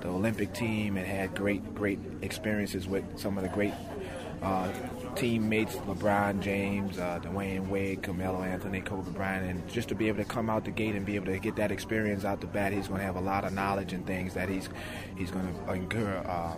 the 0.00 0.08
Olympic 0.08 0.52
team 0.52 0.96
and 0.96 1.06
had 1.06 1.34
great 1.34 1.74
great 1.74 1.98
experiences 2.22 2.86
with 2.86 3.04
some 3.18 3.36
of 3.36 3.42
the 3.42 3.50
great 3.50 3.72
uh, 4.42 4.70
teammates, 5.14 5.76
LeBron 5.76 6.40
James, 6.40 6.98
uh, 6.98 7.18
Dwyane 7.22 7.68
Wade, 7.68 8.02
Carmelo 8.02 8.42
Anthony, 8.42 8.80
Kobe 8.80 9.10
Bryant, 9.12 9.48
and 9.48 9.68
just 9.68 9.88
to 9.88 9.94
be 9.94 10.08
able 10.08 10.18
to 10.18 10.24
come 10.24 10.50
out 10.50 10.64
the 10.64 10.70
gate 10.70 10.94
and 10.94 11.06
be 11.06 11.16
able 11.16 11.26
to 11.26 11.38
get 11.38 11.56
that 11.56 11.72
experience 11.72 12.24
out 12.24 12.40
the 12.40 12.46
bat, 12.46 12.72
he's 12.72 12.88
going 12.88 13.00
to 13.00 13.06
have 13.06 13.16
a 13.16 13.20
lot 13.20 13.44
of 13.44 13.52
knowledge 13.54 13.92
and 13.92 14.06
things 14.06 14.34
that 14.34 14.48
he's 14.48 14.68
he's 15.16 15.30
going 15.30 15.46
to 15.46 15.72
incur, 15.72 16.22
uh, 16.26 16.56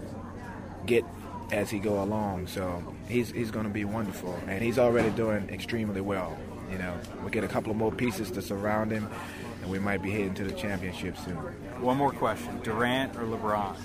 get 0.85 1.05
as 1.53 1.71
he 1.71 1.79
go 1.79 2.03
along. 2.03 2.47
So 2.47 2.95
he's 3.09 3.31
he's 3.31 3.51
going 3.51 3.67
to 3.67 3.73
be 3.73 3.85
wonderful, 3.85 4.39
and 4.47 4.63
he's 4.63 4.79
already 4.79 5.11
doing 5.11 5.49
extremely 5.51 6.01
well. 6.01 6.37
You 6.71 6.79
know, 6.79 6.99
we'll 7.21 7.31
get 7.31 7.45
a 7.45 7.49
couple 7.49 7.71
of 7.71 7.77
more 7.77 7.93
pieces 7.93 8.31
to 8.33 8.43
surround 8.43 8.91
him, 8.91 9.09
and 9.63 9.71
we 9.71 9.79
might 9.79 10.03
be 10.03 10.11
heading 10.11 10.35
to 10.35 10.45
the 10.45 10.53
championship 10.53 11.17
soon. 11.19 11.37
One 11.81 11.97
more 11.97 12.13
question: 12.13 12.61
Durant 12.63 13.17
or 13.17 13.23
LeBron? 13.23 13.77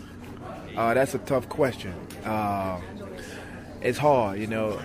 Uh, 0.75 0.93
that's 0.93 1.13
a 1.13 1.19
tough 1.19 1.47
question. 1.49 1.93
Uh, 2.23 2.79
it's 3.81 3.97
hard, 3.97 4.39
you 4.39 4.47
know. 4.47 4.79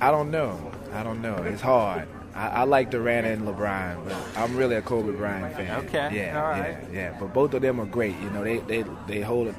I 0.00 0.10
don't 0.10 0.30
know. 0.30 0.72
I 0.92 1.02
don't 1.02 1.20
know. 1.20 1.36
It's 1.36 1.60
hard. 1.60 2.08
I, 2.34 2.48
I, 2.48 2.62
like 2.64 2.90
Durant 2.90 3.26
and 3.26 3.46
LeBron, 3.46 4.04
but 4.04 4.16
I'm 4.36 4.56
really 4.56 4.76
a 4.76 4.82
Kobe 4.82 5.12
Bryant 5.12 5.56
fan. 5.56 5.84
Okay. 5.86 6.10
Yeah. 6.12 6.40
All 6.40 6.48
right. 6.48 6.78
Yeah. 6.92 6.92
Yeah. 6.92 7.16
But 7.18 7.34
both 7.34 7.52
of 7.54 7.62
them 7.62 7.80
are 7.80 7.86
great. 7.86 8.18
You 8.20 8.30
know, 8.30 8.44
they 8.44 8.58
they 8.58 8.84
they 9.06 9.20
hold 9.20 9.48
it. 9.48 9.54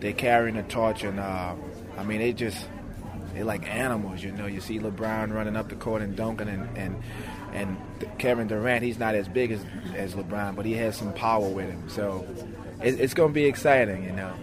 They're 0.00 0.12
carrying 0.12 0.56
the 0.56 0.62
torch, 0.64 1.04
and 1.04 1.20
uh, 1.20 1.54
I 2.00 2.02
mean, 2.02 2.18
they 2.18 2.32
just 2.32 2.66
they're 3.34 3.44
like 3.44 3.68
animals. 3.68 4.22
You 4.22 4.32
know, 4.32 4.46
you 4.46 4.62
see 4.62 4.78
LeBron 4.78 5.32
running 5.32 5.54
up 5.54 5.68
the 5.68 5.76
court 5.76 6.00
and 6.00 6.16
dunking, 6.16 6.48
and 6.48 6.76
and 6.78 7.02
and 7.52 7.76
Kevin 8.18 8.48
Durant. 8.48 8.82
He's 8.82 8.98
not 8.98 9.14
as 9.14 9.28
big 9.28 9.52
as 9.52 9.64
as 9.94 10.14
LeBron, 10.14 10.56
but 10.56 10.64
he 10.64 10.72
has 10.74 10.96
some 10.96 11.12
power 11.12 11.46
with 11.46 11.66
him. 11.66 11.88
So 11.90 12.26
it, 12.82 12.98
it's 12.98 13.12
going 13.12 13.30
to 13.30 13.34
be 13.34 13.44
exciting. 13.44 14.04
You 14.04 14.12
know, 14.12 14.34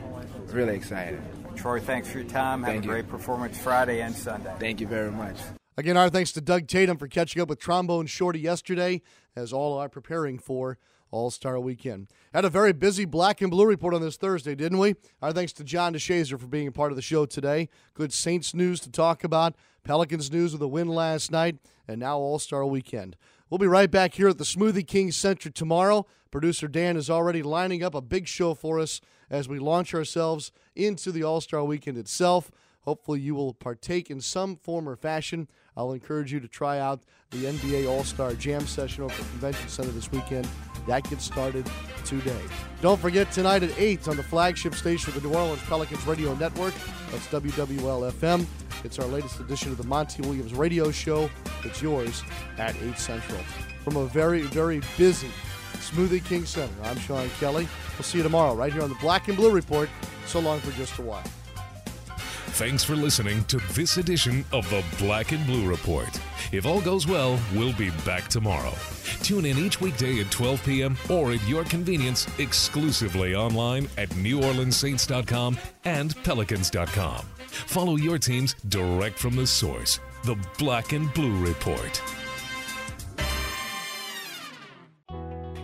really 0.51 0.75
exciting. 0.75 1.21
Troy, 1.55 1.79
thanks 1.79 2.09
for 2.09 2.19
your 2.19 2.27
time. 2.27 2.61
Have 2.61 2.73
Thank 2.73 2.83
a 2.83 2.87
you. 2.87 2.93
great 2.93 3.09
performance 3.09 3.57
Friday 3.57 4.01
and 4.01 4.15
Sunday. 4.15 4.53
Thank 4.59 4.79
you 4.79 4.85
very 4.87 5.11
much. 5.11 5.37
Again, 5.75 5.97
our 5.97 6.09
thanks 6.09 6.31
to 6.33 6.41
Doug 6.41 6.67
Tatum 6.67 6.97
for 6.97 7.07
catching 7.07 7.41
up 7.41 7.49
with 7.49 7.59
Trombone 7.59 8.05
Shorty 8.05 8.39
yesterday, 8.39 9.01
as 9.35 9.51
all 9.51 9.77
are 9.77 9.89
preparing 9.89 10.37
for 10.37 10.77
All 11.09 11.31
Star 11.31 11.59
Weekend. 11.59 12.07
Had 12.33 12.43
a 12.43 12.49
very 12.49 12.73
busy 12.73 13.05
Black 13.05 13.41
and 13.41 13.49
Blue 13.49 13.65
report 13.65 13.93
on 13.93 14.01
this 14.01 14.17
Thursday, 14.17 14.53
didn't 14.53 14.79
we? 14.79 14.95
Our 15.21 15.31
thanks 15.31 15.53
to 15.53 15.63
John 15.63 15.93
DeShazier 15.93 16.39
for 16.39 16.47
being 16.47 16.67
a 16.67 16.71
part 16.71 16.91
of 16.91 16.97
the 16.97 17.01
show 17.01 17.25
today. 17.25 17.69
Good 17.93 18.11
Saints 18.11 18.53
news 18.53 18.81
to 18.81 18.91
talk 18.91 19.23
about, 19.23 19.55
Pelicans 19.83 20.29
news 20.29 20.51
with 20.51 20.61
a 20.61 20.67
win 20.67 20.89
last 20.89 21.31
night, 21.31 21.57
and 21.87 21.99
now 21.99 22.17
All 22.17 22.37
Star 22.37 22.65
Weekend. 22.65 23.15
We'll 23.49 23.59
be 23.59 23.67
right 23.67 23.89
back 23.89 24.15
here 24.15 24.27
at 24.27 24.37
the 24.37 24.43
Smoothie 24.43 24.85
King 24.85 25.11
Center 25.11 25.49
tomorrow. 25.49 26.05
Producer 26.29 26.67
Dan 26.67 26.97
is 26.97 27.09
already 27.09 27.41
lining 27.41 27.81
up 27.81 27.95
a 27.95 28.01
big 28.01 28.27
show 28.27 28.53
for 28.53 28.77
us 28.77 28.99
as 29.29 29.47
we 29.47 29.57
launch 29.57 29.93
ourselves 29.93 30.51
into 30.75 31.13
the 31.13 31.23
All 31.23 31.39
Star 31.39 31.63
Weekend 31.63 31.97
itself. 31.97 32.51
Hopefully, 32.81 33.21
you 33.21 33.35
will 33.35 33.53
partake 33.53 34.11
in 34.11 34.19
some 34.19 34.57
form 34.57 34.87
or 34.87 34.97
fashion. 34.97 35.47
I'll 35.77 35.93
encourage 35.93 36.33
you 36.33 36.41
to 36.41 36.47
try 36.47 36.79
out 36.79 37.03
the 37.31 37.45
NBA 37.45 37.89
All 37.89 38.03
Star 38.03 38.33
Jam 38.33 38.67
session 38.67 39.05
over 39.05 39.13
at 39.13 39.29
Convention 39.29 39.69
Center 39.69 39.91
this 39.91 40.11
weekend. 40.11 40.47
That 40.87 41.07
gets 41.09 41.25
started 41.25 41.69
today. 42.05 42.41
Don't 42.81 42.99
forget 42.99 43.31
tonight 43.31 43.63
at 43.63 43.77
8 43.77 44.07
on 44.07 44.17
the 44.17 44.23
flagship 44.23 44.73
station 44.73 45.13
of 45.13 45.21
the 45.21 45.27
New 45.27 45.35
Orleans 45.35 45.61
Pelicans 45.63 46.05
Radio 46.07 46.33
Network. 46.35 46.73
That's 47.11 47.27
WWL 47.27 48.11
FM. 48.13 48.45
It's 48.83 48.97
our 48.99 49.07
latest 49.07 49.39
edition 49.39 49.71
of 49.71 49.77
the 49.77 49.83
Monty 49.83 50.21
Williams 50.21 50.53
Radio 50.53 50.91
Show. 50.91 51.29
It's 51.63 51.81
yours 51.81 52.23
at 52.57 52.75
8 52.81 52.97
Central. 52.97 53.39
From 53.83 53.97
a 53.97 54.05
very, 54.05 54.41
very 54.41 54.81
busy 54.97 55.29
Smoothie 55.73 56.23
King 56.23 56.45
Center, 56.45 56.73
I'm 56.83 56.97
Sean 56.99 57.29
Kelly. 57.39 57.67
We'll 57.97 58.03
see 58.03 58.17
you 58.17 58.23
tomorrow 58.23 58.55
right 58.55 58.73
here 58.73 58.81
on 58.81 58.89
the 58.89 58.95
Black 58.95 59.27
and 59.27 59.37
Blue 59.37 59.51
Report. 59.51 59.89
So 60.25 60.39
long 60.39 60.59
for 60.59 60.71
just 60.71 60.97
a 60.99 61.01
while. 61.01 61.23
Thanks 62.57 62.83
for 62.83 62.95
listening 62.95 63.43
to 63.45 63.57
this 63.73 63.97
edition 63.97 64.43
of 64.51 64.69
the 64.69 64.83
Black 64.97 65.31
and 65.31 65.45
Blue 65.45 65.69
Report. 65.69 66.09
If 66.51 66.65
all 66.65 66.81
goes 66.81 67.07
well, 67.07 67.39
we'll 67.53 67.73
be 67.73 67.89
back 68.05 68.27
tomorrow. 68.27 68.73
Tune 69.21 69.45
in 69.45 69.57
each 69.57 69.81
weekday 69.81 70.19
at 70.21 70.31
12 70.31 70.63
p.m. 70.63 70.97
or 71.09 71.31
at 71.31 71.47
your 71.47 71.63
convenience 71.65 72.27
exclusively 72.39 73.35
online 73.35 73.87
at 73.97 74.09
NewOrleansSaints.com 74.09 75.57
and 75.85 76.15
Pelicans.com. 76.23 77.25
Follow 77.47 77.95
your 77.95 78.17
teams 78.17 78.55
direct 78.69 79.17
from 79.17 79.35
the 79.35 79.47
source, 79.47 79.99
the 80.23 80.37
Black 80.57 80.93
and 80.93 81.13
Blue 81.13 81.37
Report. 81.43 82.01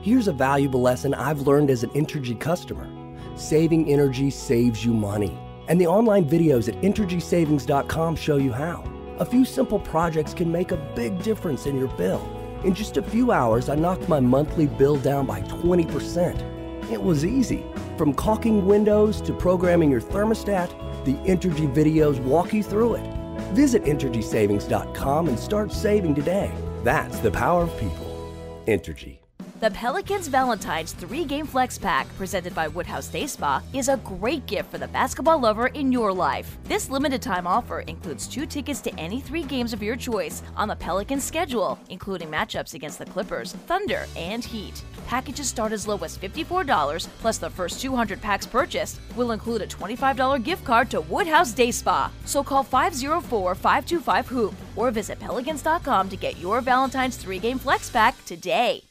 Here's 0.01 0.27
a 0.27 0.33
valuable 0.33 0.81
lesson 0.81 1.13
I've 1.13 1.41
learned 1.41 1.69
as 1.69 1.83
an 1.83 1.89
Entergy 1.91 2.37
customer 2.39 2.89
saving 3.35 3.91
energy 3.91 4.29
saves 4.29 4.85
you 4.85 4.93
money. 4.93 5.37
And 5.67 5.79
the 5.79 5.87
online 5.87 6.25
videos 6.25 6.67
at 6.67 6.75
EnergySavings.com 6.81 8.15
show 8.15 8.37
you 8.37 8.51
how. 8.51 8.92
A 9.19 9.25
few 9.25 9.45
simple 9.45 9.79
projects 9.79 10.33
can 10.33 10.51
make 10.51 10.71
a 10.71 10.77
big 10.95 11.21
difference 11.21 11.67
in 11.67 11.77
your 11.77 11.89
bill. 11.89 12.27
In 12.63 12.73
just 12.73 12.97
a 12.97 13.03
few 13.03 13.31
hours, 13.31 13.69
I 13.69 13.75
knocked 13.75 14.09
my 14.09 14.19
monthly 14.19 14.65
bill 14.65 14.97
down 14.97 15.27
by 15.27 15.41
20%. 15.41 16.91
It 16.91 17.01
was 17.01 17.23
easy. 17.23 17.63
From 17.95 18.13
caulking 18.13 18.65
windows 18.65 19.21
to 19.21 19.33
programming 19.33 19.91
your 19.91 20.01
thermostat, 20.01 20.69
the 21.05 21.13
Entergy 21.29 21.71
videos 21.71 22.19
walk 22.21 22.53
you 22.53 22.63
through 22.63 22.95
it. 22.95 23.13
Visit 23.53 23.83
EnergySavings.com 23.83 25.27
and 25.27 25.39
start 25.39 25.71
saving 25.71 26.15
today. 26.15 26.51
That's 26.83 27.19
the 27.19 27.31
power 27.31 27.63
of 27.63 27.79
people. 27.79 28.33
Entergy. 28.65 29.22
The 29.63 29.71
Pelicans 29.71 30.27
Valentine's 30.27 30.91
three 30.91 31.23
game 31.23 31.45
flex 31.47 31.77
pack, 31.77 32.05
presented 32.17 32.53
by 32.53 32.67
Woodhouse 32.67 33.07
Day 33.07 33.25
Spa, 33.25 33.63
is 33.71 33.87
a 33.87 33.95
great 33.95 34.45
gift 34.45 34.69
for 34.69 34.77
the 34.77 34.89
basketball 34.89 35.39
lover 35.39 35.67
in 35.67 35.89
your 35.89 36.11
life. 36.11 36.57
This 36.65 36.89
limited 36.89 37.21
time 37.21 37.47
offer 37.47 37.79
includes 37.79 38.27
two 38.27 38.45
tickets 38.45 38.81
to 38.81 38.93
any 38.99 39.21
three 39.21 39.43
games 39.43 39.71
of 39.71 39.81
your 39.81 39.95
choice 39.95 40.43
on 40.57 40.67
the 40.67 40.75
Pelicans 40.75 41.23
schedule, 41.23 41.79
including 41.87 42.27
matchups 42.27 42.73
against 42.73 42.99
the 42.99 43.05
Clippers, 43.05 43.53
Thunder, 43.53 44.05
and 44.17 44.43
Heat. 44.43 44.83
Packages 45.07 45.47
start 45.47 45.71
as 45.71 45.87
low 45.87 45.97
as 45.99 46.17
$54, 46.17 47.07
plus 47.19 47.37
the 47.37 47.49
first 47.49 47.79
200 47.79 48.21
packs 48.21 48.45
purchased 48.45 48.99
will 49.15 49.31
include 49.31 49.61
a 49.61 49.67
$25 49.67 50.43
gift 50.43 50.65
card 50.65 50.89
to 50.89 50.99
Woodhouse 50.99 51.53
Day 51.53 51.71
Spa. 51.71 52.11
So 52.25 52.43
call 52.43 52.63
504 52.63 53.55
525 53.55 54.27
Hoop 54.27 54.53
or 54.75 54.91
visit 54.91 55.21
Pelicans.com 55.21 56.09
to 56.09 56.17
get 56.17 56.37
your 56.37 56.59
Valentine's 56.59 57.15
three 57.15 57.39
game 57.39 57.59
flex 57.59 57.89
pack 57.89 58.25
today. 58.25 58.83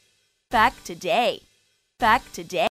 Back 0.53 0.83
today. 0.83 1.41
Back 1.97 2.31
today. 2.31 2.61